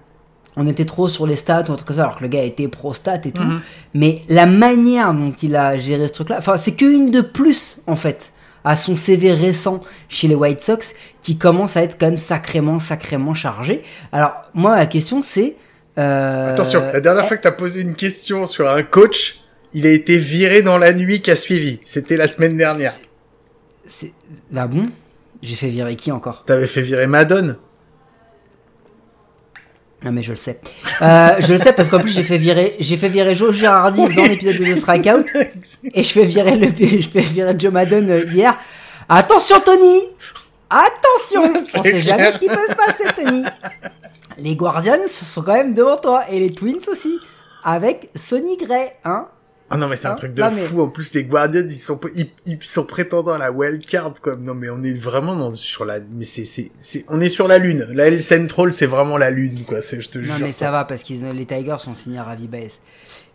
on 0.55 0.67
était 0.67 0.85
trop 0.85 1.07
sur 1.07 1.25
les 1.27 1.35
stats 1.35 1.63
ou 1.69 1.71
un 1.71 1.75
truc 1.75 1.87
comme 1.87 1.95
ça, 1.97 2.03
alors 2.03 2.15
que 2.17 2.23
le 2.23 2.27
gars 2.29 2.43
était 2.43 2.67
pro 2.67 2.93
stats 2.93 3.21
et 3.25 3.31
tout. 3.31 3.41
Mhm. 3.43 3.61
Mais 3.93 4.21
la 4.29 4.45
manière 4.45 5.13
dont 5.13 5.31
il 5.41 5.55
a 5.55 5.77
géré 5.77 6.07
ce 6.07 6.13
truc-là, 6.13 6.35
enfin, 6.39 6.57
c'est 6.57 6.73
qu'une 6.73 7.11
de 7.11 7.21
plus, 7.21 7.81
en 7.87 7.95
fait, 7.95 8.31
à 8.63 8.75
son 8.75 8.95
CV 8.95 9.33
récent 9.33 9.81
chez 10.09 10.27
les 10.27 10.35
White 10.35 10.61
Sox, 10.61 10.93
qui 11.21 11.37
commence 11.37 11.75
à 11.75 11.83
être 11.83 11.97
quand 11.99 12.05
même 12.07 12.17
sacrément, 12.17 12.79
sacrément 12.79 13.33
chargé. 13.33 13.81
Alors, 14.11 14.33
moi, 14.53 14.75
la 14.77 14.85
question, 14.85 15.21
c'est. 15.21 15.55
euh, 15.97 16.49
Attention, 16.51 16.81
la 16.93 17.01
dernière 17.01 17.27
fois 17.27 17.35
que 17.37 17.41
t'as 17.41 17.51
posé 17.51 17.81
une 17.81 17.95
question 17.95 18.47
sur 18.47 18.69
un 18.69 18.83
coach, 18.83 19.39
il 19.73 19.85
a 19.87 19.89
été 19.91 20.17
viré 20.17 20.61
dans 20.61 20.77
la 20.77 20.93
nuit 20.93 21.21
qui 21.21 21.31
a 21.31 21.35
suivi. 21.35 21.79
C'était 21.83 22.15
la 22.17 22.27
semaine 22.27 22.55
dernière. 22.57 22.93
c'est- 23.85 24.13
Ah 24.55 24.67
bon 24.67 24.85
J'ai 25.41 25.55
fait 25.55 25.67
virer 25.67 25.95
qui 25.95 26.11
encore? 26.11 26.43
T'avais 26.45 26.67
fait 26.67 26.81
virer 26.81 27.05
Madone. 27.07 27.57
Non 30.03 30.11
mais 30.11 30.21
je 30.21 30.31
le 30.31 30.37
sais. 30.37 30.59
Euh, 31.01 31.35
je 31.39 31.53
le 31.53 31.57
sais 31.57 31.71
parce 31.73 31.89
qu'en 31.89 31.99
plus 31.99 32.11
j'ai 32.11 32.23
fait 32.23 32.37
virer, 32.37 32.75
j'ai 32.79 32.97
fait 32.97 33.07
virer 33.09 33.35
Joe 33.35 33.55
Girardi 33.55 34.01
dans 34.01 34.23
l'épisode 34.23 34.57
de 34.57 34.73
The 34.73 34.77
Strikeout 34.77 35.25
et 35.93 36.03
je 36.03 36.11
fais 36.11 36.25
virer 36.25 36.57
le, 36.57 36.67
je 36.67 37.09
fais 37.09 37.21
virer 37.21 37.55
Joe 37.57 37.71
Madden 37.71 38.09
euh, 38.09 38.25
hier. 38.31 38.57
Attention 39.07 39.59
Tony, 39.61 40.01
attention, 40.69 41.53
on 41.55 41.83
sait 41.83 42.01
jamais 42.01 42.31
ce 42.31 42.37
qui 42.37 42.47
peut 42.47 42.67
se 42.67 42.75
passer 42.75 43.03
Tony. 43.15 43.43
Les 44.37 44.55
Guardians 44.55 45.07
sont 45.07 45.41
quand 45.41 45.53
même 45.53 45.73
devant 45.73 45.97
toi 45.97 46.23
et 46.29 46.39
les 46.39 46.51
Twins 46.51 46.81
aussi 46.91 47.19
avec 47.63 48.09
Sonny 48.15 48.57
Gray, 48.57 48.89
hein. 49.05 49.27
Ah 49.73 49.77
non 49.77 49.87
mais 49.87 49.95
c'est 49.95 50.07
un 50.07 50.11
Hein 50.11 50.15
truc 50.15 50.33
de 50.33 50.41
Non, 50.41 50.51
mais- 50.53 50.61
fou. 50.61 50.81
En 50.81 50.87
plus 50.87 51.13
les 51.13 51.23
Guardians 51.23 51.63
ils 51.65 51.71
sont 51.73 51.99
ils, 52.15 52.27
ils 52.45 52.57
sont 52.61 52.85
prétendants 52.85 53.33
à 53.33 53.37
la 53.37 53.51
wild 53.51 53.85
card 53.85 54.13
quoi. 54.21 54.35
Non 54.35 54.53
mais 54.53 54.69
on 54.69 54.83
est 54.83 54.93
vraiment 54.97 55.35
dans, 55.35 55.53
sur 55.53 55.83
la 55.85 55.99
mais 56.11 56.25
c'est 56.25 56.45
c'est 56.45 56.71
c'est 56.81 57.05
on 57.09 57.19
est 57.21 57.29
sur 57.29 57.47
la 57.47 57.57
lune. 57.57 57.87
La 57.93 58.07
L 58.07 58.21
Central 58.21 58.71
c'est 58.73 58.85
vraiment 58.85 59.17
la 59.17 59.29
lune 59.31 59.63
quoi. 59.67 59.81
C'est 59.81 59.99
je 60.01 60.09
te 60.09 60.19
Non 60.19 60.35
jure. 60.35 60.45
mais 60.45 60.51
ça 60.53 60.71
va 60.71 60.85
parce 60.85 61.03
que 61.03 61.13
les 61.33 61.45
Tigers 61.45 61.79
sont 61.79 61.95
signés 61.95 62.19
à 62.19 62.23
Ravi 62.23 62.47
Baez. 62.47 62.69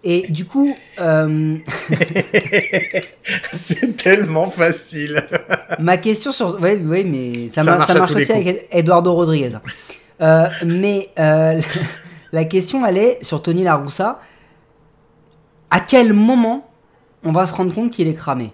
Et 0.05 0.29
du 0.29 0.45
coup, 0.45 0.77
euh, 1.01 1.57
c'est 3.53 3.97
tellement 3.97 4.51
facile. 4.51 5.23
Ma 5.79 5.97
question 5.97 6.33
sur. 6.33 6.59
Oui, 6.61 6.79
oui, 6.83 7.05
mais 7.05 7.49
ça, 7.49 7.63
Ça 7.63 7.71
mar- 7.71 7.79
marche 7.79 7.93
ça 7.93 7.99
marche 7.99 8.15
aussi 8.15 8.33
avec 8.33 8.69
Eduardo 8.71 9.13
Rodriguez. 9.13 9.51
Euh, 10.21 10.47
mais 10.65 11.09
euh, 11.19 11.61
la 12.33 12.45
question, 12.45 12.85
elle 12.87 12.99
est 12.99 13.25
sur 13.25 13.43
Tony 13.43 13.65
Laroussa. 13.65 14.21
À 15.71 15.81
quel 15.81 16.13
moment 16.13 16.71
on 17.25 17.33
va 17.33 17.47
se 17.47 17.55
rendre 17.55 17.75
compte 17.75 17.91
qu'il 17.93 18.09
est 18.09 18.15
cramé? 18.15 18.53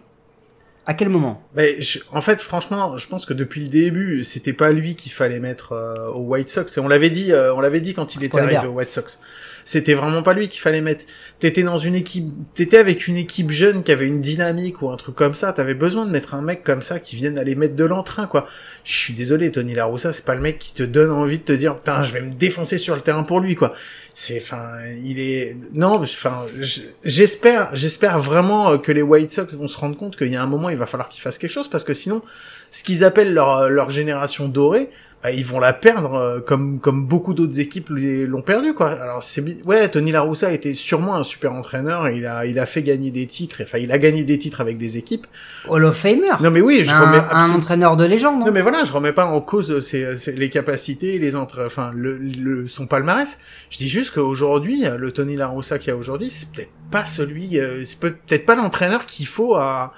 À 0.86 0.92
quel 0.92 1.08
moment? 1.08 1.42
Mais 1.54 1.80
je- 1.80 2.00
en 2.12 2.20
fait, 2.20 2.40
franchement, 2.42 2.98
je 2.98 3.08
pense 3.08 3.24
que 3.24 3.32
depuis 3.32 3.62
le 3.62 3.68
début, 3.68 4.22
c'était 4.22 4.52
pas 4.52 4.70
lui 4.70 4.96
qu'il 4.96 5.12
fallait 5.12 5.40
mettre 5.40 5.72
euh, 5.72 6.08
au 6.10 6.20
White 6.20 6.50
Sox. 6.50 6.76
Et 6.76 6.80
on 6.80 6.88
l'avait 6.88 7.08
dit, 7.10 7.32
euh, 7.32 7.54
on 7.54 7.60
l'avait 7.60 7.80
dit 7.80 7.94
quand 7.94 8.14
il 8.14 8.22
était 8.24 8.32
arrivé 8.38 8.66
au 8.68 8.72
White 8.72 8.90
Sox. 8.90 9.18
C'était 9.64 9.94
vraiment 9.94 10.22
pas 10.22 10.34
lui 10.34 10.48
qu'il 10.48 10.60
fallait 10.60 10.80
mettre. 10.82 11.06
T'étais 11.38 11.62
dans 11.62 11.78
une 11.78 11.94
équipe, 11.94 12.26
t'étais 12.54 12.76
avec 12.76 13.08
une 13.08 13.16
équipe 13.16 13.50
jeune 13.50 13.82
qui 13.82 13.92
avait 13.92 14.06
une 14.06 14.20
dynamique 14.20 14.82
ou 14.82 14.90
un 14.90 14.96
truc 14.96 15.14
comme 15.14 15.34
ça. 15.34 15.52
T'avais 15.52 15.74
besoin 15.74 16.04
de 16.06 16.10
mettre 16.10 16.34
un 16.34 16.42
mec 16.42 16.62
comme 16.62 16.82
ça 16.82 16.98
qui 17.00 17.16
vienne 17.16 17.38
aller 17.38 17.54
mettre 17.54 17.74
de 17.74 17.84
l'entrain, 17.84 18.26
quoi. 18.26 18.46
Je 18.84 18.92
suis 18.92 19.14
désolé, 19.14 19.50
Tony 19.50 19.72
Laroussa, 19.74 20.12
c'est 20.12 20.24
pas 20.26 20.34
le 20.34 20.42
mec 20.42 20.58
qui 20.58 20.74
te 20.74 20.82
donne 20.82 21.10
envie 21.10 21.38
de 21.38 21.44
te 21.44 21.52
dire, 21.52 21.76
putain, 21.76 22.02
je 22.02 22.12
vais 22.12 22.20
me 22.20 22.30
défoncer 22.32 22.76
sur 22.76 22.94
le 22.94 23.00
terrain 23.00 23.22
pour 23.22 23.40
lui, 23.40 23.54
quoi. 23.54 23.72
C'est, 24.12 24.38
enfin, 24.40 24.68
il 25.02 25.18
est, 25.18 25.56
non, 25.72 25.94
enfin, 26.02 26.44
je- 26.60 26.82
j'espère, 27.04 27.74
j'espère 27.74 28.18
vraiment 28.20 28.76
que 28.78 28.92
les 28.92 29.02
White 29.02 29.32
Sox 29.32 29.54
vont 29.56 29.66
se 29.68 29.78
rendre 29.78 29.96
compte 29.96 30.16
qu'il 30.16 30.28
y 30.32 30.36
a 30.36 30.42
un 30.42 30.46
moment, 30.46 30.68
il 30.68 30.76
va 30.76 30.86
falloir 30.86 31.08
qu'ils 31.08 31.22
fassent 31.22 31.38
quelque 31.38 31.50
chose 31.50 31.68
parce 31.68 31.84
que 31.84 31.94
sinon, 31.94 32.22
ce 32.70 32.82
qu'ils 32.84 33.02
appellent 33.04 33.32
leur, 33.32 33.68
leur 33.70 33.90
génération 33.90 34.46
dorée, 34.48 34.90
ils 35.30 35.44
vont 35.44 35.58
la 35.60 35.72
perdre 35.72 36.14
euh, 36.14 36.40
comme 36.40 36.80
comme 36.80 37.06
beaucoup 37.06 37.32
d'autres 37.34 37.58
équipes 37.60 37.88
l'ont 37.90 38.42
perdu 38.42 38.74
quoi. 38.74 38.90
Alors 38.90 39.22
c'est 39.24 39.42
ouais, 39.64 39.88
Tony 39.88 40.12
La 40.12 40.22
Russa 40.22 40.52
était 40.52 40.74
sûrement 40.74 41.14
un 41.16 41.22
super 41.22 41.52
entraîneur, 41.52 42.06
et 42.08 42.16
il 42.18 42.26
a 42.26 42.44
il 42.46 42.58
a 42.58 42.66
fait 42.66 42.82
gagner 42.82 43.10
des 43.10 43.26
titres, 43.26 43.56
enfin 43.62 43.78
il 43.78 43.90
a 43.92 43.98
gagné 43.98 44.24
des 44.24 44.38
titres 44.38 44.60
avec 44.60 44.76
des 44.78 44.98
équipes. 44.98 45.26
Hall 45.68 45.84
of 45.84 45.96
Famer 45.96 46.28
Non 46.40 46.50
mais 46.50 46.60
oui, 46.60 46.84
je 46.84 46.90
un, 46.90 47.00
remets 47.00 47.18
un 47.30 47.46
absolu- 47.48 47.56
entraîneur 47.56 47.96
de 47.96 48.04
légende. 48.04 48.42
hein. 48.42 48.46
non 48.46 48.52
mais 48.52 48.62
voilà, 48.62 48.84
je 48.84 48.92
remets 48.92 49.12
pas 49.12 49.26
en 49.26 49.40
cause 49.40 49.80
ses, 49.80 50.16
ses- 50.16 50.32
les 50.32 50.50
capacités, 50.50 51.18
les 51.18 51.36
entre, 51.36 51.64
enfin 51.64 51.90
le, 51.94 52.18
le 52.18 52.68
son 52.68 52.86
palmarès. 52.86 53.38
Je 53.70 53.78
dis 53.78 53.88
juste 53.88 54.14
qu'aujourd'hui, 54.14 54.84
le 54.98 55.10
Tony 55.10 55.36
La 55.36 55.48
Russa 55.48 55.78
qu'il 55.78 55.88
y 55.88 55.92
a 55.92 55.96
aujourd'hui, 55.96 56.30
c'est 56.30 56.50
peut-être 56.50 56.70
pas 56.90 57.04
celui, 57.04 57.58
euh, 57.58 57.82
c'est 57.84 57.98
peut- 57.98 58.14
peut-être 58.26 58.44
pas 58.46 58.54
l'entraîneur 58.56 59.06
qu'il 59.06 59.26
faut 59.26 59.54
à 59.56 59.92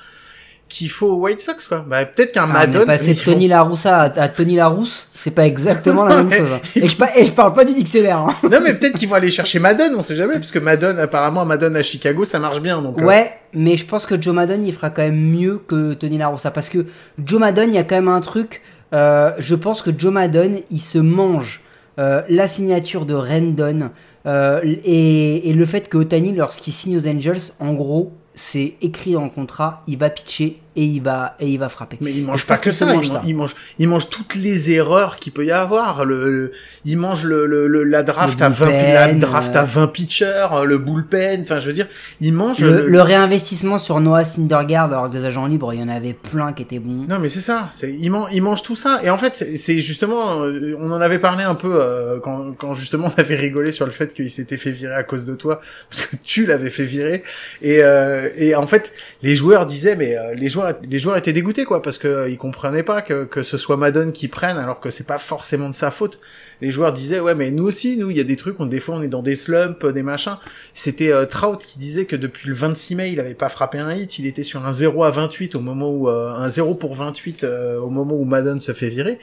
qu'il 0.69 0.91
faut 0.91 1.07
aux 1.13 1.17
White 1.21 1.41
Sox 1.41 1.69
quoi. 1.69 1.85
Bah 1.89 2.05
peut-être 2.05 2.33
qu'un 2.33 2.43
Ah, 2.45 2.47
Madden. 2.53 2.81
mais 2.81 2.87
passer 2.87 3.15
de 3.15 3.21
Tony 3.21 3.47
Laroussa 3.47 4.01
à, 4.01 4.21
à 4.23 4.29
Tony 4.29 4.57
Larousse, 4.57 5.09
c'est 5.15 5.31
pas 5.31 5.47
exactement 5.47 6.05
la 6.05 6.23
même 6.23 6.33
chose. 6.37 6.49
hein. 6.53 6.61
Et 6.75 6.89
je, 6.89 6.97
pa- 6.97 7.11
et 7.17 7.25
je 7.25 7.31
parle 7.33 7.53
pas 7.53 7.65
du 7.65 7.73
dictionnaire. 7.73 8.19
hein. 8.19 8.35
Non 8.43 8.59
mais 8.63 8.75
peut-être 8.75 8.99
qu'ils 8.99 9.09
vont 9.09 9.15
aller 9.15 9.31
chercher 9.31 9.59
Madden, 9.61 9.95
on 9.97 10.03
sait 10.03 10.17
jamais, 10.17 10.35
parce 10.35 10.51
que 10.51 10.59
Madden, 10.59 10.99
apparemment, 10.99 11.45
Madden 11.45 11.77
à 11.77 11.83
Chicago, 11.83 12.25
ça 12.25 12.39
marche 12.41 12.61
bien. 12.61 12.83
Donc, 12.83 12.99
euh, 13.01 13.05
Ouais, 13.05 13.33
mais 13.55 13.77
je 13.77 13.87
pense 13.87 14.07
que 14.07 14.21
Joe 14.21 14.35
Madden 14.35 14.67
il 14.67 14.73
fera 14.75 14.91
quand 14.91 15.03
même 15.03 15.15
mieux 15.21 15.59
que 15.59 15.95
Tony 15.95 16.19
La 16.19 16.29
Russa 16.29 16.51
parce 16.51 16.69
que 16.69 16.85
Joe 17.25 17.39
Madden 17.41 17.71
il 17.73 17.77
y 17.77 17.79
a 17.79 17.85
quand 17.85 17.97
même 17.97 18.09
un 18.09 18.21
truc. 18.21 18.63
euh, 18.93 19.31
je 19.39 19.55
pense 19.55 19.83
que 19.83 19.91
Joe 19.97 20.13
Madden 20.13 20.59
il 20.71 20.81
se 20.81 20.99
mange 20.99 21.63
euh, 21.99 22.23
la 22.29 22.49
signature 22.49 23.07
de 23.07 23.15
Rendon 23.15 23.91
euh, 24.27 24.61
et, 24.65 25.49
et 25.49 25.53
le 25.53 25.65
fait 25.65 25.89
que 25.89 25.97
Otani 25.97 26.33
lorsqu'il 26.33 26.73
signe 26.73 26.99
aux 26.99 27.09
Angels, 27.09 27.41
en 27.61 27.73
gros 27.75 28.13
c'est 28.37 28.77
écrit 28.83 29.17
le 29.25 29.31
contrat, 29.31 29.83
il 29.89 29.99
va 29.99 30.11
pitcher 30.11 30.61
et 30.77 30.85
il 30.85 31.01
va 31.03 31.37
et 31.41 31.49
il 31.49 31.59
va 31.59 31.69
frapper. 31.69 31.97
Mais 32.01 32.13
il 32.13 32.25
mange 32.25 32.47
pas 32.47 32.57
que 32.57 32.63
qu'il 32.65 32.73
se 32.73 32.85
ça, 32.85 32.87
mange 32.95 33.07
il, 33.07 33.13
man- 33.13 33.23
il 33.27 33.35
mange, 33.37 33.55
il 33.79 33.89
mange 33.89 34.09
toutes 34.11 34.35
les 34.35 34.71
erreurs 34.71 35.17
qu'il 35.17 35.33
peut 35.33 35.45
y 35.45 35.51
avoir. 35.51 36.05
Le, 36.05 36.31
le- 36.31 36.53
il 36.85 36.97
mange 36.99 37.25
le, 37.25 37.47
le, 37.47 37.67
le- 37.67 37.83
la 37.85 38.03
draft 38.03 38.39
Le 38.39 38.45
à 38.47 38.49
20, 38.49 38.67
bullpen, 38.67 38.95
la 38.95 39.15
draft 39.15 39.57
euh. 39.57 39.61
à 39.61 39.65
20 39.65 39.87
pitchers, 39.89 40.47
euh, 40.53 40.65
le 40.65 40.79
bullpen. 40.79 41.41
Enfin, 41.43 41.59
je 41.61 41.67
veux 41.67 41.73
dire, 41.73 41.87
il 42.21 42.33
mange 42.33 42.61
Le, 42.63 42.87
le- 42.87 43.03
réinvestissement 43.03 43.79
sur 43.79 44.01
Noah 44.01 44.25
Syndergaard 44.25 44.93
alors 44.93 45.11
que 45.11 45.17
des 45.17 45.25
agents 45.25 45.47
libres 45.47 45.73
il 45.73 45.81
y 45.81 45.83
en 45.83 45.89
avait 45.89 46.13
plein 46.13 46.53
qui 46.53 46.63
étaient 46.63 46.79
bons. 46.79 47.07
Non 47.09 47.19
mais 47.19 47.29
c'est 47.29 47.41
ça, 47.41 47.69
c'est 47.75 47.93
il, 47.93 48.11
man- 48.11 48.27
il 48.33 48.43
mange 48.43 48.63
tout 48.63 48.77
ça 48.77 49.01
et 49.03 49.11
en 49.11 49.19
fait 49.19 49.47
c'est- 49.57 49.81
justement 49.81 50.43
euh, 50.43 50.77
on 50.79 50.91
en 50.93 51.01
avait 51.01 51.19
parlé 51.19 51.45
un 51.45 51.55
peu 51.55 51.71
euh, 51.81 52.19
quand, 52.21 52.53
quand 52.59 52.75
justement 52.75 53.11
on 53.17 53.21
avait 53.21 53.37
rigolé 53.37 53.73
sur 53.73 53.87
le 53.87 53.93
fait 53.93 54.13
qu'il 54.15 54.31
s'était 54.31 54.57
fait 54.57 54.71
virer 54.71 54.95
à 54.95 55.03
cause 55.03 55.25
de 55.27 55.35
toi 55.35 55.61
parce 55.91 56.03
que 56.03 56.17
tu 56.23 56.47
l'avais 56.47 56.71
fait 56.71 56.85
virer 56.85 57.23
et 57.63 57.79
euh, 57.83 58.29
et 58.37 58.55
en 58.55 58.67
fait 58.67 58.93
les 59.23 59.37
joueurs 59.37 59.67
disaient 59.67 59.97
mais 59.97 60.17
euh, 60.17 60.35
les 60.35 60.49
joueurs 60.49 60.66
les 60.89 60.99
joueurs 60.99 61.17
étaient 61.17 61.33
dégoûtés 61.33 61.65
quoi 61.65 61.83
parce 61.83 61.99
que 61.99 62.09
euh, 62.09 62.29
ils 62.29 62.39
comprenaient 62.39 62.83
pas 62.83 63.03
que 63.03 63.25
que 63.25 63.43
ce 63.43 63.57
soit 63.57 63.77
Madden 63.77 64.13
qui 64.13 64.29
prenne 64.29 64.57
alors 64.59 64.81
que 64.81 64.91
c'est 64.91 65.07
pas 65.07 65.19
forcément 65.19 65.69
de 65.69 65.75
sa 65.75 65.91
faute. 65.91 66.19
Les 66.63 66.71
joueurs 66.71 66.93
disaient 66.95 67.21
ouais 67.21 67.35
mais 67.35 67.51
nous 67.51 67.65
aussi 67.65 67.97
nous 67.99 68.11
il 68.11 68.17
y 68.17 68.21
a 68.21 68.25
des 68.25 68.37
trucs 68.37 68.59
on 68.61 68.67
des 68.67 68.81
fois 68.81 68.95
on 68.97 69.03
est 69.03 69.09
dans 69.09 69.23
des 69.23 69.35
slumps 69.35 69.85
des 69.93 70.03
machins. 70.03 70.37
C'était 70.75 71.13
euh, 71.13 71.27
Trout 71.27 71.59
qui 71.65 71.79
disait 71.79 72.07
que 72.07 72.17
depuis 72.17 72.49
le 72.49 72.55
26 72.55 72.95
mai 72.97 73.13
il 73.13 73.21
avait 73.21 73.35
pas 73.35 73.49
frappé 73.51 73.79
un 73.79 73.93
hit, 73.95 74.19
il 74.19 74.27
était 74.27 74.43
sur 74.45 74.65
un 74.67 74.73
0 74.73 75.05
à 75.05 75.11
28 75.11 75.55
au 75.55 75.61
moment 75.61 75.91
où 75.91 76.09
euh, 76.09 76.33
un 76.35 76.49
0 76.49 76.75
pour 76.75 76.95
28 76.95 77.45
euh, 77.45 77.79
au 77.79 77.91
moment 77.91 78.15
où 78.15 78.25
Madden 78.25 78.61
se 78.61 78.73
fait 78.73 78.89
virer. 78.89 79.19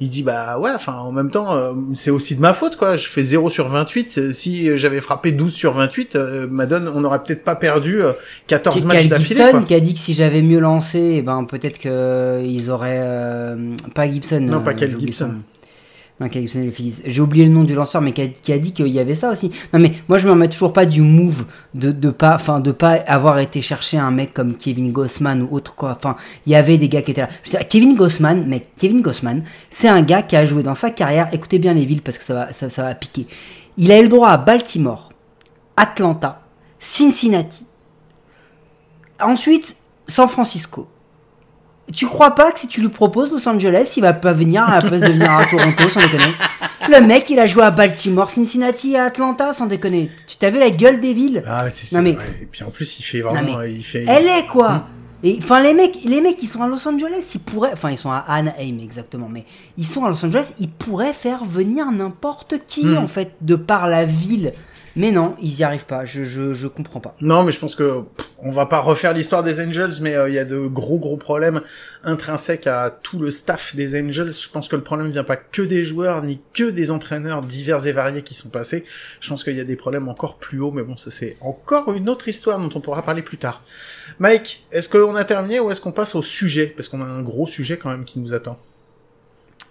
Il 0.00 0.08
dit 0.08 0.22
bah 0.22 0.58
ouais 0.58 0.70
enfin 0.74 0.94
en 0.94 1.12
même 1.12 1.30
temps 1.30 1.56
euh, 1.56 1.72
c'est 1.94 2.10
aussi 2.10 2.36
de 2.36 2.40
ma 2.40 2.54
faute 2.54 2.76
quoi, 2.76 2.96
je 2.96 3.06
fais 3.08 3.22
0 3.22 3.50
sur 3.50 3.68
28 3.68 4.18
Euh, 4.18 4.32
si 4.32 4.76
j'avais 4.78 5.00
frappé 5.00 5.32
12 5.32 5.52
sur 5.52 5.74
28 5.74 6.16
euh, 6.16 6.46
Madden 6.48 6.88
on 6.94 7.04
aurait 7.04 7.22
peut-être 7.22 7.44
pas 7.44 7.56
perdu 7.56 8.02
euh, 8.02 8.12
14 8.46 8.76
Qui- 8.80 8.86
matchs 8.86 9.08
d'affilée 9.08 9.36
qui 9.66 9.74
a 9.74 9.80
dit 9.80 9.92
que 9.92 10.00
si 10.00 10.14
j'avais 10.14 10.40
mieux 10.40 10.60
lancé, 10.60 10.87
eh 10.94 11.22
ben 11.22 11.44
peut-être 11.44 11.78
que 11.78 11.88
euh, 11.88 12.70
auraient 12.70 13.00
euh, 13.00 13.74
pas 13.94 14.10
Gibson. 14.10 14.40
Non, 14.40 14.60
pas 14.60 14.70
euh, 14.70 14.74
Cal 14.74 14.90
j'ai 14.90 14.94
oublié 14.94 15.08
Gibson. 15.08 15.38
Non, 16.20 16.28
Cal 16.28 16.46
Gibson. 16.46 16.68
J'ai 17.06 17.20
oublié 17.20 17.44
le 17.46 17.52
nom 17.52 17.64
du 17.64 17.74
lanceur, 17.74 18.02
mais 18.02 18.12
qui 18.12 18.22
a, 18.22 18.26
qui 18.28 18.52
a 18.52 18.58
dit 18.58 18.72
qu'il 18.72 18.88
y 18.88 18.98
avait 18.98 19.14
ça 19.14 19.30
aussi. 19.30 19.50
Non, 19.72 19.78
mais 19.78 19.92
moi 20.08 20.18
je 20.18 20.26
me 20.26 20.32
remets 20.32 20.48
toujours 20.48 20.72
pas 20.72 20.86
du 20.86 21.00
move 21.02 21.46
de 21.74 21.92
de 21.92 22.10
pas, 22.10 22.34
enfin 22.34 22.60
de 22.60 22.72
pas 22.72 22.92
avoir 23.06 23.38
été 23.38 23.62
chercher 23.62 23.98
un 23.98 24.10
mec 24.10 24.34
comme 24.34 24.56
Kevin 24.56 24.92
Gossman 24.92 25.42
ou 25.42 25.48
autre 25.54 25.74
quoi. 25.74 25.96
Enfin, 25.96 26.16
il 26.44 26.52
y 26.52 26.54
avait 26.54 26.76
des 26.76 26.88
gars 26.88 27.02
qui 27.02 27.12
étaient 27.12 27.22
là. 27.22 27.28
Je 27.42 27.50
veux 27.50 27.58
dire, 27.58 27.68
Kevin 27.68 27.96
Gossman, 27.96 28.46
mec, 28.46 28.68
Kevin 28.76 29.00
Gossman, 29.00 29.44
c'est 29.70 29.88
un 29.88 30.02
gars 30.02 30.22
qui 30.22 30.36
a 30.36 30.44
joué 30.44 30.62
dans 30.62 30.74
sa 30.74 30.90
carrière. 30.90 31.28
Écoutez 31.32 31.58
bien 31.58 31.72
les 31.72 31.84
villes 31.84 32.02
parce 32.02 32.18
que 32.18 32.24
ça 32.24 32.34
va, 32.34 32.52
ça, 32.52 32.68
ça 32.68 32.82
va 32.82 32.94
piquer. 32.94 33.26
Il 33.76 33.92
a 33.92 33.98
eu 33.98 34.02
le 34.02 34.08
droit 34.08 34.28
à 34.28 34.36
Baltimore, 34.36 35.12
Atlanta, 35.76 36.42
Cincinnati. 36.80 37.64
Ensuite, 39.20 39.76
San 40.08 40.28
Francisco. 40.28 40.88
Tu 41.92 42.06
crois 42.06 42.32
pas 42.34 42.52
que 42.52 42.60
si 42.60 42.68
tu 42.68 42.80
lui 42.82 42.88
proposes 42.88 43.30
Los 43.30 43.48
Angeles, 43.48 43.94
il 43.96 44.00
va 44.02 44.12
pas 44.12 44.32
venir 44.32 44.62
à 44.64 44.72
la 44.72 44.78
place 44.78 45.00
de 45.00 45.08
venir 45.12 45.30
à 45.30 45.44
Toronto, 45.46 45.88
sans 45.88 46.00
déconner? 46.00 46.34
Le 46.90 47.00
mec, 47.06 47.30
il 47.30 47.38
a 47.38 47.46
joué 47.46 47.62
à 47.62 47.70
Baltimore, 47.70 48.30
Cincinnati 48.30 48.92
et 48.92 48.98
Atlanta, 48.98 49.52
sans 49.52 49.66
déconner. 49.66 50.10
Tu 50.26 50.50
vu 50.50 50.58
la 50.58 50.70
gueule 50.70 51.00
des 51.00 51.14
villes? 51.14 51.42
Ah, 51.46 51.64
ouais, 51.64 51.70
c'est 51.70 51.86
ça. 51.86 52.02
mais- 52.02 52.12
ouais. 52.16 52.38
Et 52.42 52.46
puis 52.46 52.62
en 52.64 52.70
plus, 52.70 52.98
il 52.98 53.02
fait 53.02 53.20
vraiment. 53.20 53.58
mais 53.60 53.72
il 53.72 53.84
fait... 53.84 54.04
Elle 54.06 54.26
est 54.26 54.46
quoi? 54.50 54.86
Et 55.24 55.36
enfin 55.42 55.60
les 55.60 55.74
mecs, 55.74 55.98
les 56.04 56.20
mecs, 56.20 56.40
ils 56.42 56.46
sont 56.46 56.62
à 56.62 56.68
Los 56.68 56.86
Angeles, 56.86 57.32
ils 57.34 57.40
pourraient, 57.40 57.72
enfin 57.72 57.90
ils 57.90 57.98
sont 57.98 58.10
à 58.12 58.18
Anaheim 58.28 58.78
exactement, 58.80 59.28
mais 59.28 59.44
ils 59.76 59.84
sont 59.84 60.04
à 60.04 60.08
Los 60.10 60.24
Angeles, 60.24 60.52
ils 60.60 60.70
pourraient 60.70 61.12
faire 61.12 61.44
venir 61.44 61.90
n'importe 61.90 62.54
qui 62.68 62.86
Hmm. 62.86 62.98
en 62.98 63.06
fait 63.08 63.32
de 63.40 63.56
par 63.56 63.88
la 63.88 64.04
ville. 64.04 64.52
Mais 64.98 65.12
non, 65.12 65.36
ils 65.40 65.60
y 65.60 65.62
arrivent 65.62 65.86
pas. 65.86 66.04
Je 66.04 66.24
je 66.24 66.52
je 66.52 66.66
comprends 66.66 66.98
pas. 66.98 67.14
Non, 67.20 67.44
mais 67.44 67.52
je 67.52 67.60
pense 67.60 67.76
que 67.76 68.02
on 68.40 68.50
va 68.50 68.66
pas 68.66 68.80
refaire 68.80 69.14
l'histoire 69.14 69.44
des 69.44 69.60
Angels, 69.60 69.92
mais 70.00 70.16
euh, 70.16 70.28
il 70.28 70.34
y 70.34 70.40
a 70.40 70.44
de 70.44 70.58
gros 70.66 70.98
gros 70.98 71.16
problèmes 71.16 71.60
intrinsèques 72.02 72.66
à 72.66 72.90
tout 72.90 73.20
le 73.20 73.30
staff 73.30 73.76
des 73.76 73.96
Angels. 74.00 74.32
Je 74.32 74.50
pense 74.50 74.66
que 74.66 74.74
le 74.74 74.82
problème 74.82 75.12
vient 75.12 75.22
pas 75.22 75.36
que 75.36 75.62
des 75.62 75.84
joueurs 75.84 76.22
ni 76.24 76.40
que 76.52 76.68
des 76.68 76.90
entraîneurs 76.90 77.42
divers 77.42 77.86
et 77.86 77.92
variés 77.92 78.22
qui 78.22 78.34
sont 78.34 78.48
passés. 78.48 78.84
Je 79.20 79.28
pense 79.28 79.44
qu'il 79.44 79.56
y 79.56 79.60
a 79.60 79.64
des 79.64 79.76
problèmes 79.76 80.08
encore 80.08 80.36
plus 80.36 80.60
hauts, 80.60 80.72
mais 80.72 80.82
bon, 80.82 80.96
ça 80.96 81.12
c'est 81.12 81.36
encore 81.40 81.92
une 81.92 82.08
autre 82.08 82.26
histoire 82.26 82.58
dont 82.58 82.70
on 82.74 82.80
pourra 82.80 83.02
parler 83.02 83.22
plus 83.22 83.38
tard. 83.38 83.62
Mike, 84.18 84.66
est-ce 84.72 84.88
qu'on 84.88 85.14
a 85.14 85.22
terminé 85.24 85.60
ou 85.60 85.70
est-ce 85.70 85.80
qu'on 85.80 85.92
passe 85.92 86.16
au 86.16 86.22
sujet? 86.22 86.66
Parce 86.76 86.88
qu'on 86.88 87.02
a 87.02 87.06
un 87.06 87.22
gros 87.22 87.46
sujet 87.46 87.76
quand 87.76 87.90
même 87.90 88.04
qui 88.04 88.18
nous 88.18 88.34
attend. 88.34 88.58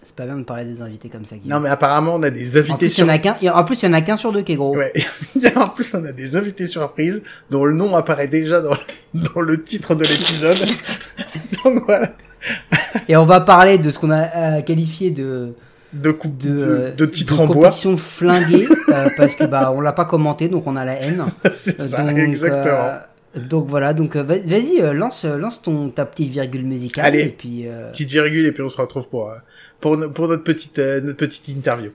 C'est 0.07 0.15
pas 0.15 0.25
bien 0.25 0.37
de 0.37 0.43
parler 0.45 0.63
des 0.63 0.81
invités 0.81 1.09
comme 1.09 1.25
ça. 1.25 1.35
Guillaume. 1.35 1.57
Non, 1.57 1.59
mais 1.61 1.69
apparemment 1.69 2.15
on 2.15 2.23
a 2.23 2.29
des 2.29 2.55
en 2.55 2.59
invités 2.61 2.77
plus, 2.77 2.85
il 2.87 2.91
y 2.91 2.91
sur 2.95 3.05
en 3.05 3.09
a 3.09 3.17
qu'un. 3.17 3.35
et 3.41 3.49
En 3.49 3.63
plus, 3.65 3.81
il 3.83 3.85
y 3.87 3.89
en 3.89 3.93
a 3.93 4.01
qu'un 4.01 4.15
sur 4.15 4.31
deux 4.31 4.41
qui 4.41 4.53
est 4.53 4.55
gros. 4.55 4.75
Ouais. 4.75 4.93
En 5.57 5.67
plus, 5.67 5.93
on 5.95 6.05
a 6.05 6.11
des 6.13 6.35
invités 6.37 6.65
surprises 6.67 7.23
dont 7.49 7.65
le 7.65 7.73
nom 7.73 7.93
apparaît 7.95 8.27
déjà 8.29 8.61
dans, 8.61 8.75
dans 9.13 9.41
le 9.41 9.61
titre 9.61 9.95
de 9.95 10.03
l'épisode. 10.03 10.57
Donc 11.63 11.83
voilà. 11.85 12.13
Et 13.09 13.15
on 13.17 13.25
va 13.25 13.41
parler 13.41 13.77
de 13.77 13.91
ce 13.91 13.99
qu'on 13.99 14.11
a 14.11 14.27
euh, 14.35 14.61
qualifié 14.61 15.11
de 15.11 15.49
De 15.93 16.11
coupe 16.11 16.37
de, 16.37 16.49
de, 16.49 16.93
de 16.95 17.05
titres 17.05 17.35
de 17.37 17.41
en 17.41 17.45
bois. 17.47 17.71
flinguée 17.71 18.67
euh, 18.89 19.09
parce 19.17 19.35
que 19.35 19.43
bah 19.45 19.71
on 19.75 19.81
l'a 19.81 19.93
pas 19.93 20.05
commenté 20.05 20.47
donc 20.47 20.67
on 20.67 20.75
a 20.75 20.85
la 20.85 20.93
haine. 21.01 21.23
C'est 21.51 21.81
ça, 21.81 22.03
donc, 22.03 22.17
exactement. 22.17 22.63
euh, 23.35 23.39
donc 23.49 23.67
voilà, 23.67 23.93
donc 23.93 24.15
euh, 24.15 24.23
vas- 24.23 24.39
vas-y, 24.39 24.79
euh, 24.81 24.93
lance, 24.93 25.25
lance 25.25 25.61
ton 25.61 25.89
ta 25.89 26.05
petite 26.05 26.31
virgule 26.31 26.65
musicale 26.65 27.05
Allez. 27.05 27.23
et 27.23 27.29
puis 27.29 27.67
euh, 27.67 27.89
Petite 27.91 28.09
virgule 28.09 28.45
et 28.47 28.51
puis 28.51 28.63
on 28.63 28.69
se 28.69 28.79
retrouve 28.81 29.07
pour, 29.09 29.31
pour, 29.79 29.97
pour 30.13 30.27
notre, 30.27 30.43
petite, 30.43 30.79
euh, 30.79 31.01
notre 31.01 31.17
petite 31.17 31.47
interview. 31.49 31.91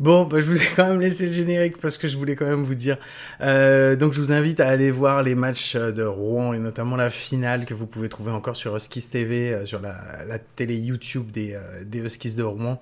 Bon, 0.00 0.24
bah, 0.26 0.38
je 0.38 0.44
vous 0.44 0.62
ai 0.62 0.66
quand 0.76 0.86
même 0.86 1.00
laissé 1.00 1.26
le 1.26 1.32
générique 1.32 1.78
parce 1.78 1.98
que 1.98 2.06
je 2.06 2.16
voulais 2.16 2.36
quand 2.36 2.46
même 2.46 2.62
vous 2.62 2.76
dire. 2.76 2.98
Euh, 3.40 3.96
donc, 3.96 4.12
je 4.12 4.20
vous 4.20 4.32
invite 4.32 4.60
à 4.60 4.68
aller 4.68 4.92
voir 4.92 5.24
les 5.24 5.34
matchs 5.34 5.74
euh, 5.74 5.90
de 5.90 6.04
Rouen 6.04 6.52
et 6.52 6.58
notamment 6.58 6.94
la 6.94 7.10
finale 7.10 7.64
que 7.64 7.74
vous 7.74 7.86
pouvez 7.86 8.08
trouver 8.08 8.30
encore 8.30 8.56
sur 8.56 8.76
Huskies 8.76 9.08
TV, 9.10 9.52
euh, 9.52 9.66
sur 9.66 9.80
la, 9.80 10.38
télé 10.54 10.76
YouTube 10.76 11.32
des, 11.32 11.54
euh, 11.54 11.84
de 11.84 12.42
Rouen. 12.42 12.78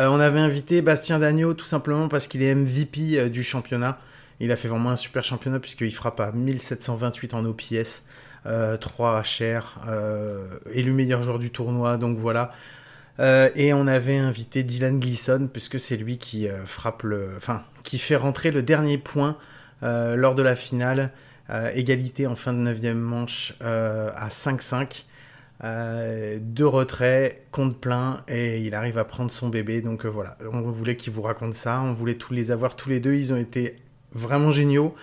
On 0.00 0.20
avait 0.20 0.38
invité 0.38 0.80
Bastien 0.80 1.18
Dagneau 1.18 1.54
tout 1.54 1.66
simplement 1.66 2.06
parce 2.06 2.28
qu'il 2.28 2.40
est 2.44 2.54
MVP 2.54 3.30
du 3.30 3.42
championnat. 3.42 3.98
Il 4.38 4.52
a 4.52 4.56
fait 4.56 4.68
vraiment 4.68 4.90
un 4.90 4.96
super 4.96 5.24
championnat 5.24 5.58
puisqu'il 5.58 5.92
frappe 5.92 6.20
à 6.20 6.30
1728 6.30 7.34
en 7.34 7.44
OPS, 7.44 8.04
euh, 8.46 8.76
3 8.76 9.22
HR, 9.22 9.80
élu 10.72 10.92
meilleur 10.92 11.24
joueur 11.24 11.40
du 11.40 11.50
tournoi. 11.50 11.96
Donc 11.96 12.16
voilà. 12.16 12.52
Euh, 13.20 13.50
et 13.54 13.72
on 13.72 13.86
avait 13.86 14.16
invité 14.16 14.62
Dylan 14.62 14.98
Gleason, 15.00 15.48
puisque 15.52 15.78
c'est 15.78 15.96
lui 15.96 16.18
qui 16.18 16.48
euh, 16.48 16.64
frappe 16.66 17.02
le, 17.02 17.30
enfin, 17.36 17.62
qui 17.82 17.98
fait 17.98 18.16
rentrer 18.16 18.50
le 18.50 18.62
dernier 18.62 18.98
point 18.98 19.36
euh, 19.82 20.16
lors 20.16 20.34
de 20.34 20.42
la 20.42 20.56
finale, 20.56 21.12
égalité 21.72 22.26
en 22.26 22.36
fin 22.36 22.52
de 22.52 22.58
9 22.58 22.94
manche 22.94 23.54
à 23.62 24.28
5-5. 24.28 25.04
Euh, 25.64 26.38
deux 26.40 26.66
retraits, 26.66 27.46
compte 27.50 27.80
plein, 27.80 28.22
et 28.28 28.60
il 28.60 28.74
arrive 28.74 28.98
à 28.98 29.04
prendre 29.04 29.32
son 29.32 29.48
bébé. 29.48 29.80
Donc 29.80 30.04
voilà, 30.06 30.36
on 30.52 30.60
voulait 30.60 30.96
qu'il 30.96 31.12
vous 31.12 31.22
raconte 31.22 31.54
ça, 31.54 31.80
on 31.80 31.92
voulait 31.92 32.14
tous 32.14 32.32
les 32.32 32.50
avoir 32.50 32.76
tous 32.76 32.90
les 32.90 33.00
deux, 33.00 33.14
ils 33.14 33.32
ont 33.32 33.36
été 33.36 33.76
vraiment 34.12 34.52
géniaux. 34.52 34.94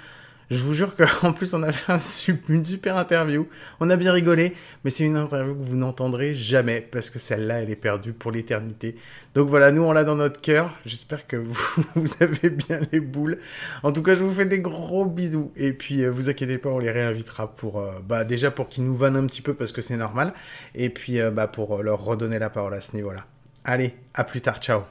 Je 0.52 0.62
vous 0.62 0.74
jure 0.74 0.96
qu'en 0.96 1.34
plus 1.34 1.56
on 1.56 1.64
a 1.64 1.72
fait 1.72 2.32
une 2.50 2.64
super 2.64 2.98
interview, 2.98 3.48
on 3.80 3.90
a 3.90 3.96
bien 3.96 4.12
rigolé, 4.12 4.54
mais 4.84 4.92
c'est 4.92 5.04
une 5.04 5.18
interview 5.18 5.56
que 5.56 5.64
vous 5.64 5.76
n'entendrez 5.76 6.36
jamais 6.36 6.82
parce 6.82 7.10
que 7.10 7.18
celle-là 7.18 7.64
elle 7.64 7.72
est 7.72 7.76
perdue 7.76 8.14
pour 8.14 8.32
l'éternité. 8.32 8.96
Donc 9.34 9.50
voilà, 9.50 9.72
nous 9.72 9.82
on 9.82 9.92
l'a 9.92 10.04
dans 10.04 10.16
notre 10.16 10.40
cœur. 10.40 10.78
J'espère 10.86 11.26
que 11.26 11.38
vous, 11.96 12.10
avez 12.20 12.52
bien 12.52 12.80
les 12.92 13.00
boules. 13.00 13.40
En 13.82 13.92
tout 13.92 14.04
cas, 14.04 14.14
je 14.14 14.24
vous 14.24 14.32
fais 14.32 14.46
des 14.46 14.60
gros 14.60 15.06
bisous 15.06 15.52
et 15.56 15.74
puis 15.74 16.04
euh, 16.04 16.12
vous 16.12 16.30
inquiétez 16.30 16.60
pas, 16.60 16.70
on 16.70 16.80
les 16.80 16.92
réinvitera 16.92 17.56
pour 17.56 17.80
euh, 17.80 18.00
bah 18.04 18.24
déjà 18.24 18.52
pour 18.52 18.70
qu'ils 18.70 18.86
nous 18.86 18.96
vannent 18.96 19.18
un 19.18 19.26
petit 19.26 19.42
peu 19.42 19.56
parce 19.56 19.72
que 19.72 19.82
c'est 19.82 19.98
normal 19.98 20.34
et 20.76 20.90
puis 20.92 21.20
euh, 21.20 21.32
bah 21.32 21.48
pour 21.48 21.82
leur 21.82 22.04
redonner 22.04 22.38
la 22.38 22.52
parole 22.52 22.76
à 22.76 22.82
ce 22.82 22.96
niveau-là. 22.96 23.26
Allez, 23.64 23.96
à 24.14 24.24
plus 24.24 24.42
tard, 24.42 24.60
ciao. 24.60 24.84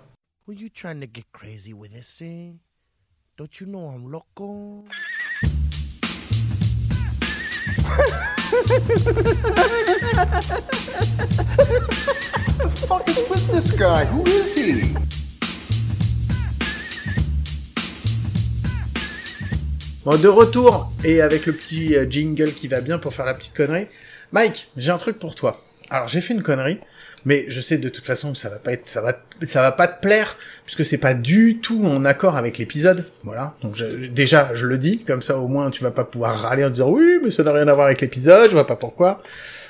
Thing? 2.19 2.59
Don't 3.37 3.61
you 3.61 3.67
know 3.67 3.89
I'm? 3.89 5.01
Fuck 12.87 13.09
is 13.09 13.19
with 13.29 13.47
this 13.53 13.73
guy? 13.73 14.05
Who 14.07 14.25
is 14.27 14.55
he? 14.55 14.95
Bon, 20.05 20.17
de 20.21 20.29
retour 20.29 20.93
et 21.03 21.23
avec 21.23 21.47
le 21.47 21.55
petit 21.55 21.97
euh, 21.97 22.07
jingle 22.09 22.53
qui 22.53 22.69
va 22.69 22.83
bien 22.83 22.99
pour 22.99 23.15
faire 23.15 23.25
la 23.25 23.33
petite 23.33 23.55
connerie. 23.55 23.87
Mike, 24.33 24.69
j'ai 24.77 24.91
un 24.91 24.99
truc 24.99 25.19
pour 25.19 25.35
toi. 25.35 25.59
Alors 25.89 26.09
j'ai 26.09 26.21
fait 26.21 26.35
une 26.35 26.43
connerie, 26.43 26.79
mais 27.25 27.47
je 27.49 27.61
sais 27.61 27.79
de 27.79 27.89
toute 27.89 28.05
façon 28.05 28.33
que 28.33 28.39
ça 28.39 28.49
va 28.49 28.59
pas 28.59 28.73
être, 28.73 28.89
ça 28.89 29.01
va, 29.01 29.13
ça 29.47 29.63
va 29.63 29.73
pas 29.73 29.89
te 29.89 30.01
plaire 30.01 30.37
puisque 30.65 30.85
c'est 30.85 30.99
pas 30.99 31.15
du 31.15 31.59
tout 31.59 31.85
en 31.85 32.05
accord 32.05 32.37
avec 32.37 32.59
l'épisode. 32.59 33.07
Voilà. 33.23 33.55
Donc 33.63 33.77
déjà 34.13 34.51
je 34.55 34.67
le 34.67 34.79
dis 34.79 35.01
comme 35.01 35.23
ça 35.23 35.39
au 35.39 35.49
moins 35.49 35.71
tu 35.71 35.83
vas 35.83 35.91
pas 35.91 36.05
pouvoir 36.05 36.39
râler 36.39 36.65
en 36.65 36.71
disant 36.71 36.91
oui 36.91 37.19
mais 37.23 37.31
ça 37.31 37.43
n'a 37.43 37.53
rien 37.53 37.69
à 37.69 37.75
voir 37.75 37.87
avec 37.87 38.01
l'épisode, 38.01 38.49
je 38.49 38.55
vois 38.55 38.67
pas 38.67 38.77
pourquoi. 38.77 39.23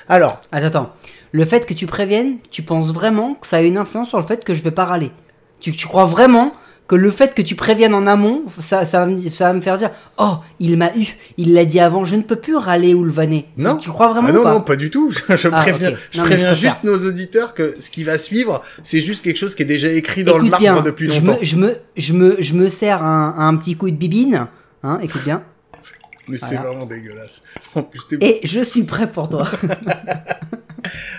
Alors 0.07 0.41
Attends, 0.51 0.67
attends. 0.67 0.93
Le 1.31 1.43
fait 1.43 1.65
que 1.65 1.73
tu 1.73 1.85
préviennes, 1.85 2.37
tu 2.51 2.61
penses 2.61 2.93
vraiment 2.93 3.33
que 3.33 3.47
ça 3.47 3.57
a 3.57 3.61
une 3.61 3.77
influence 3.77 4.09
sur 4.09 4.19
le 4.19 4.25
fait 4.25 4.43
que 4.43 4.55
je 4.55 4.63
vais 4.63 4.71
pas 4.71 4.85
râler? 4.85 5.11
Tu 5.59 5.73
crois 5.87 6.05
vraiment 6.05 6.53
que 6.87 6.95
le 6.95 7.09
fait 7.09 7.33
que 7.33 7.41
tu 7.41 7.55
préviennes 7.55 7.95
en 7.95 8.05
amont, 8.05 8.43
ça, 8.59 8.85
ça, 8.85 8.99
va, 8.99 9.05
me, 9.07 9.17
ça 9.29 9.47
va 9.47 9.53
me 9.53 9.61
faire 9.61 9.77
dire 9.77 9.89
Oh, 10.19 10.35
il 10.59 10.77
m'a 10.77 10.95
eu, 10.95 11.07
il 11.37 11.53
l'a 11.53 11.65
dit 11.65 11.79
avant, 11.79 12.05
je 12.05 12.15
ne 12.15 12.21
peux 12.21 12.35
plus 12.35 12.55
râler 12.55 12.93
ou 12.93 13.03
le 13.03 13.11
vanner. 13.11 13.45
non, 13.57 13.75
Tu 13.77 13.89
crois 13.89 14.09
vraiment 14.13 14.27
Ah 14.29 14.33
non 14.33 14.43
pas 14.43 14.53
non 14.53 14.61
pas 14.61 14.75
du 14.75 14.91
tout. 14.91 15.11
je 15.29 15.47
Ah, 15.51 15.61
préviens, 15.61 15.89
ok. 15.91 15.97
je 16.11 16.17
Non, 16.19 16.23
mais 16.25 16.29
préviens 16.29 16.53
je 16.53 16.59
préfère. 16.59 16.71
juste 16.71 16.83
nos 16.83 17.07
auditeurs 17.09 17.53
que 17.55 17.75
ce 17.79 17.89
qui 17.89 18.03
va 18.03 18.17
suivre 18.19 18.61
c'est 18.83 19.01
juste 19.01 19.23
quelque 19.23 19.37
chose 19.37 19.55
qui 19.55 19.63
est 19.63 19.65
déjà 19.65 19.89
écrit 19.89 20.23
dans 20.23 20.37
le 20.37 20.43
marbre 20.43 20.59
bien, 20.59 20.81
depuis 20.81 21.09
je 21.09 21.19
longtemps. 21.21 21.39
me, 21.39 21.43
je, 21.43 21.55
me, 21.55 21.75
je, 21.97 22.13
me, 22.13 22.35
je 22.39 22.53
me 22.53 22.69
sers 22.69 23.01
un, 23.03 23.35
un 23.37 23.55
petit 23.57 23.75
coup 23.75 23.89
de 23.89 23.95
bibine. 23.95 24.47
Hein, 24.83 24.99
écoute 25.01 25.23
bien. 25.23 25.41
Mais 26.27 26.37
c'est 26.37 26.55
vraiment 26.55 26.85
dégueulasse. 26.85 27.41
En 27.75 27.81
plus 27.83 28.07
t'es 28.07 28.17
Et 28.21 28.41
je 28.47 28.61
suis 28.61 28.83
prêt 28.83 29.09
pour 29.09 29.27
toi. 29.29 29.47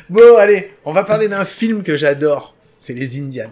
Bon, 0.09 0.37
allez, 0.38 0.70
on 0.85 0.92
va 0.92 1.02
parler 1.05 1.26
d'un 1.29 1.44
film 1.44 1.83
que 1.83 1.96
j'adore. 1.96 2.55
C'est 2.79 2.94
les 2.94 3.18
Indians. 3.18 3.50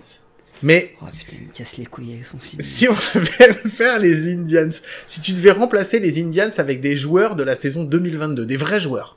Mais 0.62 0.94
oh 1.02 1.06
putain, 1.16 1.36
il 1.42 1.48
me 1.48 1.52
casse 1.52 1.76
les 1.76 1.86
couilles 1.86 2.12
avec 2.14 2.24
son 2.24 2.38
film. 2.38 2.60
si 2.62 2.88
on 2.88 2.92
devait 2.92 3.52
faire 3.68 3.98
les 3.98 4.32
Indians, 4.32 4.70
si 5.06 5.20
tu 5.20 5.32
devais 5.32 5.50
remplacer 5.50 5.98
les 6.00 6.22
Indians 6.22 6.50
avec 6.58 6.80
des 6.80 6.96
joueurs 6.96 7.36
de 7.36 7.42
la 7.42 7.54
saison 7.54 7.84
2022, 7.84 8.46
des 8.46 8.56
vrais 8.56 8.80
joueurs, 8.80 9.16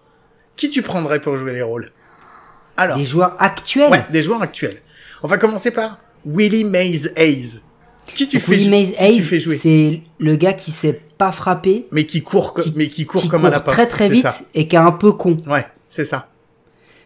qui 0.56 0.69
tu 0.69 0.82
prendrais 0.82 1.21
pour 1.21 1.38
jouer 1.38 1.54
les 1.54 1.62
rôles? 1.62 1.91
Alors, 2.76 2.97
Des 2.97 3.06
joueurs 3.06 3.36
actuels. 3.39 3.89
ouais, 3.91 4.06
des 4.12 4.21
joueurs 4.21 4.41
actuels. 4.41 4.78
On 5.23 5.28
va 5.28 5.38
commencer 5.38 5.71
par 5.71 6.00
Willie 6.26 6.63
Mays 6.63 7.08
Hayes. 7.15 7.62
Qui 8.13 8.28
tu, 8.28 8.39
fais, 8.39 8.52
Willie 8.52 8.65
jou- 8.65 8.69
Mays 8.71 8.86
qui 8.86 8.91
tu 8.97 9.04
Hayes, 9.04 9.21
fais 9.21 9.39
jouer? 9.39 9.58
c'est 9.58 10.02
le 10.19 10.36
gars 10.36 10.54
qui 10.54 10.71
sait 10.71 11.02
pas 11.17 11.32
frapper, 11.32 11.88
Mais 11.91 12.06
qui 12.06 12.21
court, 12.23 12.54
co- 12.54 12.62
qui- 12.62 12.73
mais 12.76 12.88
qui 12.88 13.06
court 13.06 13.21
qui 13.21 13.28
comme 13.30 13.41
court 13.41 13.47
un 13.47 13.52
lapin. 13.52 13.71
très 13.71 13.88
très 13.88 14.10
vite 14.10 14.21
ça. 14.23 14.38
et 14.54 14.67
qui 14.67 14.76
est 14.76 14.80
un 14.80 14.91
peu 14.91 15.12
con. 15.12 15.38
Ouais, 15.47 15.65
c'est 15.89 16.06
ça. 16.06 16.30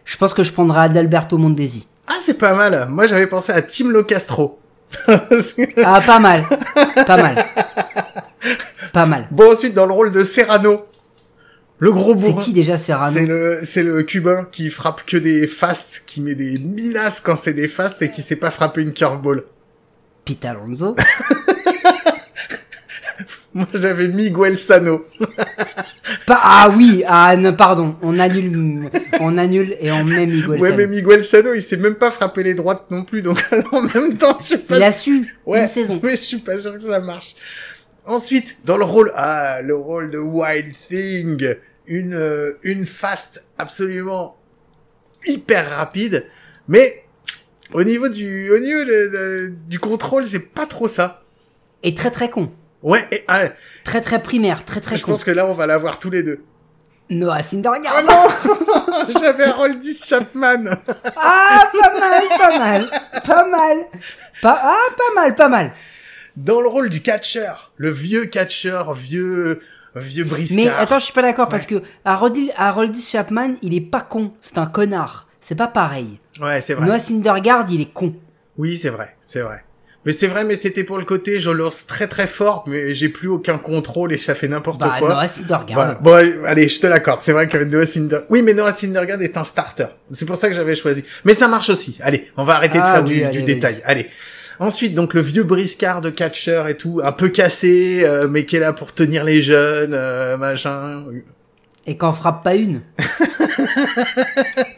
Je 0.04 0.16
pense 0.16 0.34
que 0.34 0.42
je 0.44 0.52
prendrais 0.52 0.80
Adalberto 0.80 1.38
Mondesi. 1.38 1.86
Ah, 2.12 2.18
c'est 2.20 2.36
pas 2.38 2.52
mal. 2.54 2.86
Moi, 2.90 3.06
j'avais 3.06 3.26
pensé 3.26 3.52
à 3.52 3.62
Tim 3.62 3.90
Locastro. 3.90 4.58
Ah, 5.84 6.02
pas 6.04 6.18
mal. 6.18 6.44
Pas 7.06 7.16
mal. 7.16 7.44
Pas 8.92 9.06
mal. 9.06 9.26
Bon, 9.30 9.50
ensuite, 9.52 9.72
dans 9.72 9.86
le 9.86 9.92
rôle 9.92 10.12
de 10.12 10.22
Serrano, 10.22 10.84
le 11.78 11.90
gros 11.92 12.14
C'est 12.14 12.20
bourrin. 12.30 12.42
qui 12.42 12.52
déjà 12.52 12.76
Serrano 12.76 13.12
C'est 13.12 13.24
le, 13.26 13.60
c'est 13.62 13.82
le 13.82 14.02
cubain 14.02 14.46
qui 14.52 14.68
frappe 14.68 15.04
que 15.06 15.16
des 15.16 15.46
fastes, 15.46 16.02
qui 16.06 16.20
met 16.20 16.34
des 16.34 16.58
minasses 16.58 17.20
quand 17.20 17.36
c'est 17.36 17.54
des 17.54 17.68
fastes 17.68 18.02
et 18.02 18.10
qui 18.10 18.20
sait 18.20 18.36
pas 18.36 18.50
frapper 18.50 18.82
une 18.82 18.92
curveball. 18.92 19.44
Pete 20.26 20.44
Alonso. 20.44 20.94
Moi, 23.54 23.66
j'avais 23.74 24.08
Miguel 24.08 24.58
Sano. 24.58 25.04
Ah 26.28 26.72
oui, 26.74 27.02
ah 27.06 27.36
non, 27.36 27.52
pardon, 27.52 27.96
on 28.00 28.18
annule, 28.18 28.88
on 29.20 29.36
annule 29.36 29.76
et 29.80 29.90
on 29.92 30.04
met 30.04 30.24
Miguel 30.26 30.48
Ouais, 30.60 30.70
Sano. 30.70 30.76
mais 30.76 30.86
Miguel 30.86 31.24
Sano, 31.24 31.52
il 31.54 31.60
sait 31.62 31.76
même 31.76 31.96
pas 31.96 32.10
frapper 32.10 32.42
les 32.42 32.54
droites 32.54 32.90
non 32.90 33.04
plus, 33.04 33.22
donc 33.22 33.44
en 33.72 33.82
même 33.82 34.16
temps, 34.16 34.38
je 34.40 34.48
sais 34.48 34.58
pas 34.58 34.76
Il 34.78 34.82
a 34.82 34.92
su 34.92 35.36
Ouais, 35.44 35.62
une 35.62 35.68
saison. 35.68 36.00
mais 36.02 36.16
je 36.16 36.22
suis 36.22 36.38
pas 36.38 36.58
sûr 36.58 36.72
que 36.74 36.80
ça 36.80 37.00
marche. 37.00 37.34
Ensuite, 38.06 38.58
dans 38.64 38.76
le 38.78 38.84
rôle, 38.84 39.12
ah, 39.14 39.60
le 39.62 39.74
rôle 39.76 40.10
de 40.10 40.18
Wild 40.18 40.74
Thing, 40.88 41.54
une, 41.86 42.14
euh, 42.14 42.52
une 42.62 42.86
fast 42.86 43.44
absolument 43.58 44.36
hyper 45.26 45.68
rapide, 45.70 46.24
mais 46.68 47.04
au 47.74 47.84
niveau 47.84 48.08
du, 48.08 48.50
au 48.50 48.58
niveau 48.58 48.84
de- 48.84 49.10
de- 49.12 49.52
du 49.68 49.78
contrôle, 49.78 50.26
c'est 50.26 50.52
pas 50.54 50.66
trop 50.66 50.88
ça. 50.88 51.22
Et 51.82 51.94
très 51.94 52.10
très 52.10 52.30
con. 52.30 52.50
Ouais, 52.82 53.06
et, 53.12 53.24
ah, 53.28 53.44
Très 53.84 54.00
très 54.00 54.22
primaire, 54.22 54.64
très 54.64 54.80
très 54.80 54.96
je 54.96 55.04
con. 55.04 55.12
pense 55.12 55.24
que 55.24 55.30
là, 55.30 55.46
on 55.46 55.54
va 55.54 55.66
l'avoir 55.66 55.98
tous 55.98 56.10
les 56.10 56.22
deux. 56.22 56.44
Noah 57.10 57.42
Syndergaard. 57.42 58.02
Oh 58.08 58.92
J'avais 59.20 59.50
Roldis 59.50 60.02
Chapman. 60.04 60.64
Ah, 61.16 61.70
pas 61.72 62.00
mal, 62.00 62.22
pas 62.38 62.58
mal, 62.58 62.90
pas 63.24 63.44
mal. 63.48 63.76
Pas, 64.40 64.58
ah, 64.62 64.94
pas 64.96 65.20
mal, 65.22 65.34
pas 65.34 65.48
mal. 65.48 65.72
Dans 66.36 66.60
le 66.60 66.68
rôle 66.68 66.88
du 66.88 67.02
catcheur, 67.02 67.72
le 67.76 67.90
vieux 67.90 68.24
catcheur, 68.24 68.94
vieux, 68.94 69.60
vieux 69.94 70.24
briscard. 70.24 70.56
Mais 70.56 70.68
attends, 70.70 70.98
je 70.98 71.04
suis 71.04 71.12
pas 71.12 71.22
d'accord 71.22 71.48
parce 71.48 71.66
que 71.66 71.82
Harold, 72.04 72.36
Harold 72.56 72.96
Chapman, 72.98 73.54
il 73.62 73.74
est 73.74 73.82
pas 73.82 74.00
con, 74.00 74.32
c'est 74.40 74.58
un 74.58 74.66
connard. 74.66 75.28
C'est 75.42 75.56
pas 75.56 75.68
pareil. 75.68 76.20
Ouais, 76.40 76.60
c'est 76.60 76.74
vrai. 76.74 76.86
Noah 76.86 76.98
Syndergaard, 76.98 77.66
il 77.70 77.82
est 77.82 77.92
con. 77.92 78.14
Oui, 78.56 78.78
c'est 78.78 78.90
vrai, 78.90 79.16
c'est 79.26 79.40
vrai. 79.42 79.64
Mais 80.04 80.12
c'est 80.12 80.26
vrai, 80.26 80.44
mais 80.44 80.54
c'était 80.56 80.82
pour 80.82 80.98
le 80.98 81.04
côté, 81.04 81.38
je 81.38 81.50
lance 81.50 81.86
très 81.86 82.08
très 82.08 82.26
fort, 82.26 82.64
mais 82.66 82.92
j'ai 82.94 83.08
plus 83.08 83.28
aucun 83.28 83.56
contrôle 83.56 84.12
et 84.12 84.18
ça 84.18 84.34
fait 84.34 84.48
n'importe 84.48 84.80
Bah, 84.80 84.96
quoi. 84.98 85.10
Noah 85.10 85.28
Syndergaard. 85.28 85.74
Voilà. 85.74 85.94
Bon, 85.94 86.44
allez, 86.46 86.68
je 86.68 86.80
te 86.80 86.86
l'accorde. 86.88 87.22
C'est 87.22 87.32
vrai 87.32 87.46
que 87.46 87.56
Noah 87.58 87.86
Syndergaard... 87.86 88.26
Oui, 88.28 88.42
mais 88.42 88.52
Noah 88.52 88.74
Syndergaard 88.74 89.22
est 89.22 89.36
un 89.36 89.44
starter. 89.44 89.86
C'est 90.12 90.26
pour 90.26 90.36
ça 90.36 90.48
que 90.48 90.54
j'avais 90.54 90.74
choisi. 90.74 91.04
Mais 91.24 91.34
ça 91.34 91.46
marche 91.46 91.70
aussi. 91.70 91.98
Allez, 92.02 92.30
on 92.36 92.42
va 92.42 92.54
arrêter 92.56 92.78
de 92.78 92.82
Ah 92.84 92.94
faire 92.94 93.04
oui, 93.04 93.14
du, 93.14 93.24
allez, 93.24 93.38
du 93.38 93.42
détail. 93.44 93.80
Allez. 93.84 94.08
Ensuite, 94.58 94.94
donc 94.94 95.14
le 95.14 95.20
vieux 95.20 95.44
briscard 95.44 96.00
de 96.00 96.10
catcher 96.10 96.64
et 96.68 96.74
tout, 96.76 97.00
un 97.02 97.12
peu 97.12 97.28
cassé, 97.28 98.02
euh, 98.04 98.28
mais 98.28 98.44
qui 98.44 98.56
est 98.56 98.60
là 98.60 98.72
pour 98.72 98.92
tenir 98.92 99.24
les 99.24 99.40
jeunes, 99.40 99.94
euh, 99.94 100.36
machin. 100.36 101.04
Et 101.86 101.96
qu'en 101.96 102.12
frappe 102.12 102.44
pas 102.44 102.54
une. 102.54 102.82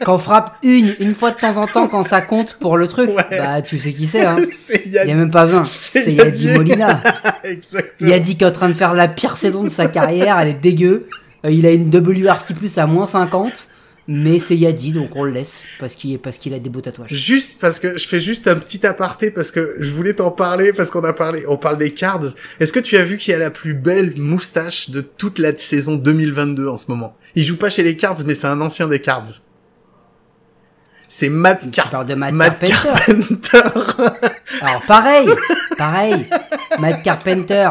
Qu'en 0.03 0.17
frappe 0.17 0.57
une, 0.63 0.95
une 0.99 1.13
fois 1.13 1.31
de 1.31 1.37
temps 1.37 1.57
en 1.57 1.67
temps 1.67 1.87
quand 1.87 2.03
ça 2.03 2.21
compte 2.21 2.55
pour 2.59 2.77
le 2.77 2.87
truc. 2.87 3.11
Ouais. 3.11 3.37
Bah, 3.37 3.61
tu 3.61 3.77
sais 3.77 3.93
qui 3.93 4.07
c'est, 4.07 4.25
hein. 4.25 4.37
Il 4.85 4.91
y 4.91 4.97
a 4.97 5.05
même 5.13 5.29
pas 5.29 5.45
20. 5.45 5.65
C'est 5.65 6.11
Yadi. 6.11 6.53
Molina. 6.53 7.01
Exactement. 7.43 8.09
Yadi 8.09 8.37
qui 8.37 8.43
est 8.43 8.47
en 8.47 8.51
train 8.51 8.69
de 8.69 8.73
faire 8.73 8.93
la 8.93 9.07
pire 9.07 9.37
saison 9.37 9.63
de 9.63 9.69
sa 9.69 9.87
carrière, 9.87 10.39
elle 10.39 10.49
est 10.49 10.53
dégueu. 10.53 11.07
Euh, 11.45 11.51
il 11.51 11.65
a 11.65 11.71
une 11.71 11.89
WRC 11.89 12.55
plus 12.55 12.77
à 12.79 12.87
moins 12.87 13.05
50. 13.05 13.67
Mais 14.07 14.37
c'est 14.37 14.55
Yadi, 14.55 14.91
donc 14.91 15.15
on 15.15 15.23
le 15.23 15.31
laisse. 15.31 15.63
Parce 15.79 15.95
qu'il 15.95 16.19
parce 16.19 16.37
qu'il 16.37 16.53
a 16.53 16.59
des 16.59 16.69
beaux 16.69 16.81
tatouages. 16.81 17.11
Juste 17.11 17.57
parce 17.59 17.79
que 17.79 17.97
je 17.97 18.07
fais 18.07 18.19
juste 18.19 18.47
un 18.47 18.55
petit 18.55 18.85
aparté 18.85 19.31
parce 19.31 19.49
que 19.49 19.77
je 19.79 19.89
voulais 19.91 20.13
t'en 20.13 20.29
parler 20.29 20.73
parce 20.73 20.91
qu'on 20.91 21.03
a 21.03 21.13
parlé, 21.13 21.43
on 21.47 21.57
parle 21.57 21.77
des 21.77 21.91
cards. 21.91 22.21
Est-ce 22.59 22.71
que 22.71 22.79
tu 22.79 22.97
as 22.97 23.03
vu 23.03 23.17
qui 23.17 23.33
a 23.33 23.39
la 23.39 23.49
plus 23.49 23.73
belle 23.73 24.13
moustache 24.17 24.91
de 24.91 25.01
toute 25.01 25.39
la 25.39 25.57
saison 25.57 25.95
2022 25.95 26.67
en 26.67 26.77
ce 26.77 26.91
moment? 26.91 27.17
Il 27.33 27.43
joue 27.43 27.57
pas 27.57 27.69
chez 27.69 27.81
les 27.81 27.97
cards, 27.97 28.17
mais 28.25 28.35
c'est 28.35 28.45
un 28.47 28.61
ancien 28.61 28.87
des 28.87 29.01
cards. 29.01 29.25
C'est 31.07 31.29
Matt, 31.29 31.69
Car- 31.71 32.05
de 32.05 32.13
Matt, 32.15 32.33
Matt 32.33 32.59
Carpenter. 32.59 33.47
Carpenter. 33.51 34.21
Alors 34.61 34.81
pareil, 34.87 35.29
pareil. 35.77 36.27
Matt 36.79 37.03
Carpenter, 37.03 37.69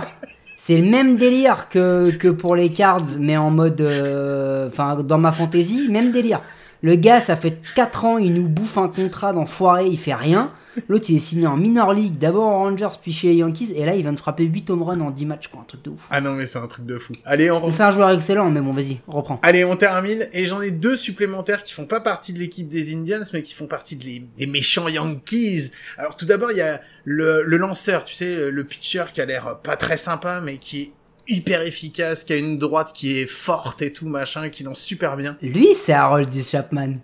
c'est 0.67 0.79
le 0.79 0.89
même 0.89 1.17
délire 1.17 1.69
que, 1.69 2.11
que 2.13 2.29
pour 2.29 2.57
les 2.57 2.71
cards, 2.71 3.05
mais 3.19 3.37
en 3.37 3.51
mode, 3.51 3.83
euh, 3.83 4.67
enfin 4.69 4.97
dans 4.97 5.19
ma 5.19 5.31
fantaisie, 5.31 5.91
même 5.91 6.11
délire. 6.11 6.41
Le 6.81 6.95
gars, 6.95 7.21
ça 7.21 7.37
fait 7.37 7.61
4 7.75 8.05
ans, 8.07 8.17
il 8.17 8.33
nous 8.33 8.49
bouffe 8.49 8.79
un 8.79 8.89
contrat 8.89 9.35
d'enfoiré, 9.35 9.87
il 9.87 9.99
fait 9.99 10.15
rien. 10.15 10.51
L'autre, 10.89 11.07
il 11.09 11.17
est 11.17 11.21
signé 11.21 11.47
en 11.47 11.57
minor 11.57 11.93
league, 11.93 12.19
d'abord 12.19 12.45
aux 12.45 12.59
Rangers, 12.65 12.89
puis 13.01 13.13
chez 13.13 13.29
les 13.29 13.37
Yankees, 13.37 13.73
et 13.75 13.85
là, 13.85 13.95
il 13.95 14.03
vient 14.03 14.13
de 14.13 14.19
frapper 14.19 14.45
8 14.45 14.71
home 14.71 14.83
runs 14.83 15.01
en 15.01 15.11
10 15.11 15.27
matchs, 15.27 15.49
quoi, 15.49 15.61
un 15.61 15.65
truc 15.65 15.83
de 15.83 15.91
ouf. 15.91 16.07
ah 16.11 16.21
non 16.21 16.33
mais 16.35 16.47
c'est 16.47 16.59
un 16.59 16.67
truc 16.67 16.87
de 16.87 16.99
fou. 16.99 17.13
Allez, 17.25 17.51
on 17.51 17.71
C'est 17.71 17.83
un 17.83 17.91
joueur 17.91 18.11
excellent, 18.11 18.51
mais 18.51 18.61
bon, 18.61 18.73
vas-y, 18.73 18.99
reprends. 19.07 19.39
Allez, 19.43 19.65
on 19.65 19.77
termine. 19.77 20.27
Et 20.33 20.47
j'en 20.47 20.61
ai 20.63 20.71
deux 20.71 20.97
supplémentaires 20.97 21.63
qui 21.63 21.73
font 21.73 21.87
pas 21.87 22.01
partie 22.01 22.33
de 22.33 22.39
l'équipe 22.39 22.69
des 22.69 22.95
Indians, 22.95 23.23
mais 23.33 23.43
qui 23.43 23.55
font 23.55 23.67
partie 23.67 23.97
de 23.97 24.05
les- 24.05 24.27
des 24.39 24.47
méchants 24.47 24.89
Yankees. 24.89 25.71
Alors 25.99 26.17
tout 26.17 26.27
d'abord, 26.27 26.51
il 26.53 26.59
y 26.59 26.63
a 26.63 26.81
le, 27.05 27.43
le 27.43 27.57
lanceur, 27.57 28.05
tu 28.05 28.15
sais, 28.15 28.51
le, 28.51 28.65
pitcher 28.65 29.05
qui 29.13 29.21
a 29.21 29.25
l'air 29.27 29.59
pas 29.63 29.77
très 29.77 29.97
sympa, 29.97 30.41
mais 30.43 30.57
qui 30.59 30.81
est 30.83 30.93
hyper 31.29 31.63
efficace, 31.63 32.25
qui 32.25 32.33
a 32.33 32.37
une 32.37 32.59
droite 32.59 32.93
qui 32.95 33.19
est 33.19 33.27
forte 33.27 33.81
et 33.83 33.93
tout, 33.93 34.07
machin, 34.09 34.49
qui 34.49 34.63
lance 34.63 34.81
super 34.81 35.17
bien. 35.17 35.37
Lui, 35.43 35.69
c'est 35.75 35.93
Harold 35.93 36.29
D. 36.29 36.43
Chapman. 36.43 36.95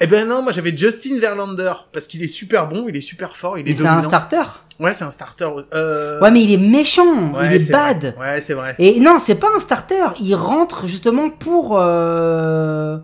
Eh 0.00 0.06
ben 0.08 0.26
non, 0.26 0.42
moi 0.42 0.50
j'avais 0.52 0.76
Justin 0.76 1.18
Verlander, 1.20 1.72
parce 1.92 2.06
qu'il 2.08 2.22
est 2.22 2.28
super 2.28 2.68
bon, 2.68 2.86
il 2.88 2.96
est 2.96 3.00
super 3.00 3.36
fort, 3.36 3.58
il 3.58 3.68
est 3.68 3.74
c'est 3.74 3.86
un 3.86 4.02
starter. 4.02 4.42
Ouais, 4.80 4.92
c'est 4.92 5.04
un 5.04 5.10
starter. 5.12 5.48
Euh... 5.72 6.18
Ouais, 6.20 6.32
mais 6.32 6.42
il 6.42 6.52
est 6.52 6.56
méchant, 6.56 7.32
ouais, 7.32 7.46
il 7.46 7.62
est 7.62 7.70
bad. 7.70 8.14
vrai. 8.16 8.34
Ouais, 8.34 8.40
c'est 8.40 8.54
vrai. 8.54 8.74
Et 8.80 8.98
non, 8.98 9.18
c'est 9.20 9.36
pas 9.36 9.48
un 9.54 9.60
starter. 9.60 10.04
Il 10.20 10.34
rentre 10.34 10.86
justement 10.88 11.30
pour. 11.30 11.78
euh, 11.78 12.98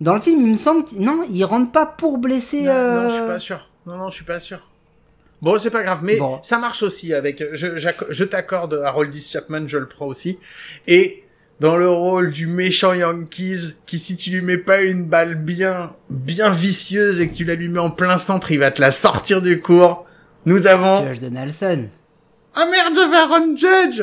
Dans 0.00 0.14
le 0.14 0.20
film, 0.20 0.40
il 0.40 0.46
me 0.48 0.54
semble. 0.54 0.84
Non, 0.98 1.22
il 1.32 1.42
rentre 1.44 1.72
pas 1.72 1.84
pour 1.86 2.18
blesser. 2.18 2.62
Non, 2.62 2.70
euh, 2.70 3.02
non, 3.02 3.08
je 3.08 3.14
suis 3.14 3.26
pas 3.26 3.38
sûr. 3.40 3.68
Non, 3.86 3.96
non, 3.96 4.08
je 4.08 4.14
suis 4.14 4.24
pas 4.24 4.38
sûr. 4.38 4.58
Bon, 5.42 5.58
c'est 5.58 5.70
pas 5.70 5.82
grave, 5.82 6.00
mais 6.02 6.16
Bon. 6.16 6.38
ça 6.42 6.58
marche 6.58 6.82
aussi 6.84 7.12
avec. 7.12 7.42
Je, 7.54 8.24
t'accorde 8.24 8.74
Haroldis 8.84 9.28
Chapman, 9.32 9.66
je 9.66 9.78
le 9.78 9.88
prends 9.88 10.06
aussi. 10.06 10.38
Et 10.86 11.24
dans 11.60 11.76
le 11.76 11.88
rôle 11.88 12.30
du 12.30 12.46
méchant 12.46 12.94
Yankees, 12.94 13.74
qui 13.86 13.98
si 13.98 14.16
tu 14.16 14.30
lui 14.30 14.40
mets 14.40 14.58
pas 14.58 14.80
une 14.80 15.04
balle 15.04 15.34
bien, 15.36 15.92
bien 16.08 16.50
vicieuse 16.50 17.20
et 17.20 17.28
que 17.28 17.34
tu 17.34 17.44
la 17.44 17.54
lui 17.54 17.68
mets 17.68 17.78
en 17.78 17.90
plein 17.90 18.18
centre, 18.18 18.50
il 18.50 18.58
va 18.58 18.70
te 18.70 18.80
la 18.80 18.90
sortir 18.90 19.42
du 19.42 19.60
cours. 19.60 20.06
Nous 20.46 20.66
avons. 20.66 21.06
Judge 21.06 21.20
Donaldson. 21.20 21.88
Ah 22.54 22.66
merde, 22.66 22.94
j'avais 22.94 23.16
Aaron 23.16 23.54
Judge. 23.54 24.02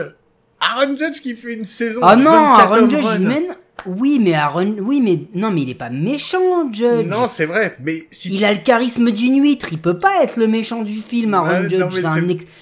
Aaron 0.59 0.95
Judge 0.95 1.19
qui 1.21 1.35
fait 1.35 1.55
une 1.55 1.65
saison. 1.65 2.01
Ah 2.03 2.15
de 2.15 2.21
non, 2.21 2.31
24 2.31 2.59
Aaron 2.59 2.89
Judge, 2.89 3.05
il 3.15 3.27
mène. 3.27 3.55
Oui, 3.85 4.19
mais 4.21 4.33
Aaron. 4.33 4.75
Oui, 4.81 5.01
mais. 5.01 5.19
Non, 5.39 5.51
mais 5.51 5.61
il 5.61 5.69
est 5.69 5.75
pas 5.75 5.89
méchant, 5.89 6.71
Judge. 6.73 7.05
Non, 7.07 7.27
c'est 7.27 7.45
vrai, 7.45 7.77
mais 7.83 8.03
si 8.11 8.29
il 8.33 8.39
tu- 8.39 8.43
a 8.45 8.51
le 8.53 8.59
charisme 8.59 9.11
d'une 9.11 9.41
huître. 9.41 9.67
Il 9.71 9.79
peut 9.79 9.97
pas 9.99 10.23
être 10.23 10.37
le 10.37 10.47
méchant 10.47 10.81
du 10.83 10.95
film, 10.95 11.33
Aaron 11.33 11.47
Ouais, 11.61 11.69
Judge. 11.69 11.93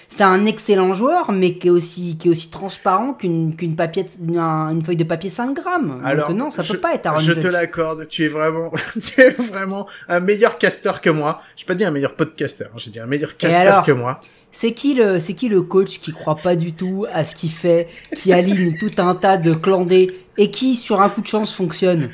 C'est 0.07 0.23
un, 0.23 0.45
ex- 0.45 0.49
excellent 0.49 0.93
joueur, 0.93 1.31
mais 1.31 1.55
qui 1.57 1.67
est 1.67 1.71
aussi, 1.71 2.17
qui 2.17 2.27
est 2.27 2.31
aussi 2.31 2.49
transparent 2.49 3.13
qu'une 3.13 3.55
qu'une 3.55 3.75
papier... 3.75 4.05
une, 4.21 4.37
une 4.37 4.81
feuille 4.83 4.95
de 4.97 5.03
papier 5.03 5.29
5 5.29 5.55
grammes. 5.55 5.99
Alors, 6.03 6.27
Donc 6.29 6.37
non, 6.37 6.51
ça 6.51 6.61
je- 6.61 6.73
peut 6.73 6.79
pas 6.79 6.93
être 6.93 7.05
Aaron 7.07 7.17
Je 7.19 7.33
Judge. 7.33 7.43
te 7.43 7.47
l'accorde, 7.47 8.07
tu 8.07 8.25
es 8.25 8.27
vraiment, 8.27 8.71
tu 9.01 9.21
es 9.21 9.29
vraiment 9.31 9.87
un 10.07 10.19
meilleur 10.19 10.57
casteur 10.57 11.01
que 11.01 11.09
moi. 11.09 11.41
J'ai 11.55 11.65
pas 11.65 11.75
dit 11.75 11.85
un 11.85 11.91
meilleur 11.91 12.13
podcaster, 12.15 12.65
hein, 12.65 12.77
j'ai 12.77 12.91
dit 12.91 12.99
un 12.99 13.05
meilleur 13.07 13.35
casteur 13.37 13.61
alors 13.73 13.85
que 13.85 13.91
moi. 13.91 14.19
C'est 14.55 14.71
qui 14.71 14.93
le 14.93 15.19
c'est 15.19 15.33
qui 15.33 15.49
le 15.49 15.61
coach 15.61 15.99
qui 15.99 16.13
croit 16.13 16.37
pas 16.37 16.55
du 16.55 16.71
tout 16.71 17.05
à 17.11 17.25
ce 17.25 17.35
qu'il 17.35 17.51
fait, 17.51 17.89
qui 18.15 18.31
aligne 18.31 18.73
tout 18.79 18.91
un 18.99 19.13
tas 19.13 19.35
de 19.35 19.53
clandés 19.53 20.13
et 20.37 20.49
qui 20.49 20.77
sur 20.77 21.01
un 21.01 21.09
coup 21.09 21.21
de 21.21 21.27
chance 21.27 21.53
fonctionne? 21.53 22.09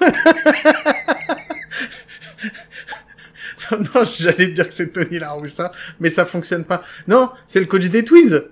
Non, 3.72 4.02
j'allais 4.02 4.48
te 4.48 4.54
dire 4.54 4.68
que 4.68 4.74
c'est 4.74 4.92
Tony 4.92 5.20
Laroussa, 5.20 5.70
mais 6.00 6.08
ça 6.08 6.26
fonctionne 6.26 6.64
pas. 6.64 6.82
Non, 7.06 7.30
c'est 7.46 7.60
le 7.60 7.66
coach 7.66 7.88
des 7.88 8.04
Twins. 8.04 8.42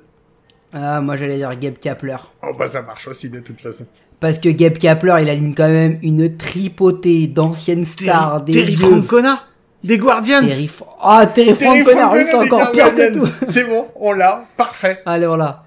Ah, 0.73 1.01
moi 1.01 1.17
j'allais 1.17 1.37
dire 1.37 1.53
Gabe 1.59 1.79
Kapler. 1.79 2.19
Oh 2.43 2.55
bah 2.57 2.69
ça 2.69 2.83
marche 2.83 3.09
aussi 3.09 3.29
de 3.29 3.41
toute 3.41 3.61
façon. 3.61 3.85
Parce 4.21 4.39
que 4.39 4.49
Gabe 4.49 4.79
Kapler, 4.79 5.17
il 5.23 5.29
aligne 5.29 5.55
quand 5.55 5.69
même 5.69 5.99
une 6.03 6.37
tripotée 6.37 7.27
d'anciennes 7.27 7.85
stars, 7.85 8.43
des 8.43 8.53
Terry. 8.53 8.77
Francona, 8.77 9.45
des 9.85 9.99
Guardians. 9.99 10.41
Ah, 11.03 11.27
Terry 11.27 11.51
lui, 11.51 11.85
Francona 11.85 12.25
c'est 12.25 12.35
encore 12.35 12.73
pire 12.73 12.95
que 12.95 13.15
tout. 13.15 13.29
C'est 13.49 13.65
bon, 13.65 13.87
on 13.97 14.13
l'a, 14.13 14.45
parfait. 14.57 15.03
Allez, 15.07 15.27
voilà. 15.27 15.63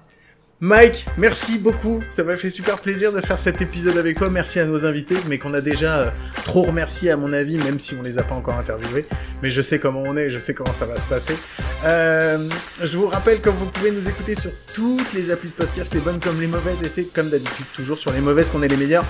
Mike, 0.64 1.06
merci 1.18 1.58
beaucoup. 1.58 1.98
Ça 2.08 2.22
m'a 2.22 2.36
fait 2.36 2.48
super 2.48 2.78
plaisir 2.78 3.12
de 3.12 3.20
faire 3.20 3.40
cet 3.40 3.60
épisode 3.60 3.98
avec 3.98 4.16
toi. 4.16 4.30
Merci 4.30 4.60
à 4.60 4.64
nos 4.64 4.86
invités, 4.86 5.16
mais 5.26 5.36
qu'on 5.36 5.54
a 5.54 5.60
déjà 5.60 5.98
euh, 5.98 6.10
trop 6.44 6.62
remercié 6.62 7.10
à 7.10 7.16
mon 7.16 7.32
avis, 7.32 7.56
même 7.56 7.80
si 7.80 7.96
on 7.98 8.02
les 8.02 8.20
a 8.20 8.22
pas 8.22 8.36
encore 8.36 8.54
interviewés. 8.54 9.04
Mais 9.42 9.50
je 9.50 9.60
sais 9.60 9.80
comment 9.80 10.04
on 10.06 10.16
est, 10.16 10.30
je 10.30 10.38
sais 10.38 10.54
comment 10.54 10.72
ça 10.72 10.86
va 10.86 11.00
se 11.00 11.06
passer. 11.06 11.34
Euh, 11.84 12.48
je 12.80 12.96
vous 12.96 13.08
rappelle 13.08 13.40
que 13.40 13.50
vous 13.50 13.66
pouvez 13.66 13.90
nous 13.90 14.08
écouter 14.08 14.36
sur 14.36 14.52
toutes 14.72 15.12
les 15.14 15.32
applis 15.32 15.48
de 15.48 15.54
podcast, 15.54 15.94
les 15.94 16.00
bonnes 16.00 16.20
comme 16.20 16.40
les 16.40 16.46
mauvaises, 16.46 16.80
et 16.84 16.88
c'est 16.88 17.12
comme 17.12 17.28
d'habitude 17.28 17.66
toujours 17.74 17.98
sur 17.98 18.12
les 18.12 18.20
mauvaises 18.20 18.48
qu'on 18.48 18.62
est 18.62 18.68
les 18.68 18.76
meilleurs. 18.76 19.04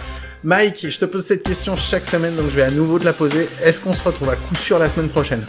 Mike, 0.44 0.86
je 0.88 0.98
te 0.98 1.04
pose 1.04 1.26
cette 1.26 1.42
question 1.42 1.76
chaque 1.76 2.06
semaine, 2.06 2.34
donc 2.34 2.48
je 2.48 2.56
vais 2.56 2.62
à 2.62 2.70
nouveau 2.70 2.98
te 2.98 3.04
la 3.04 3.12
poser. 3.12 3.46
Est-ce 3.62 3.82
qu'on 3.82 3.92
se 3.92 4.02
retrouve 4.02 4.30
à 4.30 4.36
coup 4.36 4.54
sûr 4.54 4.78
la 4.78 4.88
semaine 4.88 5.10
prochaine? 5.10 5.44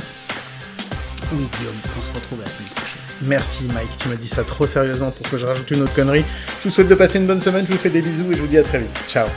Oui, 1.32 1.48
Guillaume, 1.58 1.76
on 1.98 2.02
se 2.02 2.14
retrouve 2.20 2.42
la 2.42 2.52
semaine 2.52 2.68
prochaine. 2.76 3.03
Merci 3.22 3.66
Mike, 3.74 3.98
tu 4.00 4.10
m'as 4.10 4.16
dit 4.16 4.28
ça 4.28 4.44
trop 4.44 4.68
sérieusement 4.68 5.12
pour 5.12 5.30
que 5.30 5.38
je 5.38 5.46
rajoute 5.46 5.70
une 5.72 5.82
autre 5.82 5.94
connerie. 5.94 6.26
Je 6.60 6.70
vous 6.70 6.74
souhaite 6.74 6.88
de 6.88 6.96
passer 6.96 7.20
une 7.20 7.28
bonne 7.28 7.42
semaine, 7.42 7.66
je 7.68 7.72
vous 7.72 7.80
fais 7.80 7.90
des 7.90 8.02
bisous 8.02 8.32
et 8.32 8.36
je 8.36 8.42
vous 8.42 8.48
dis 8.48 8.58
à 8.58 8.64
très 8.64 8.80
vite. 8.80 8.92
Ciao 9.08 9.28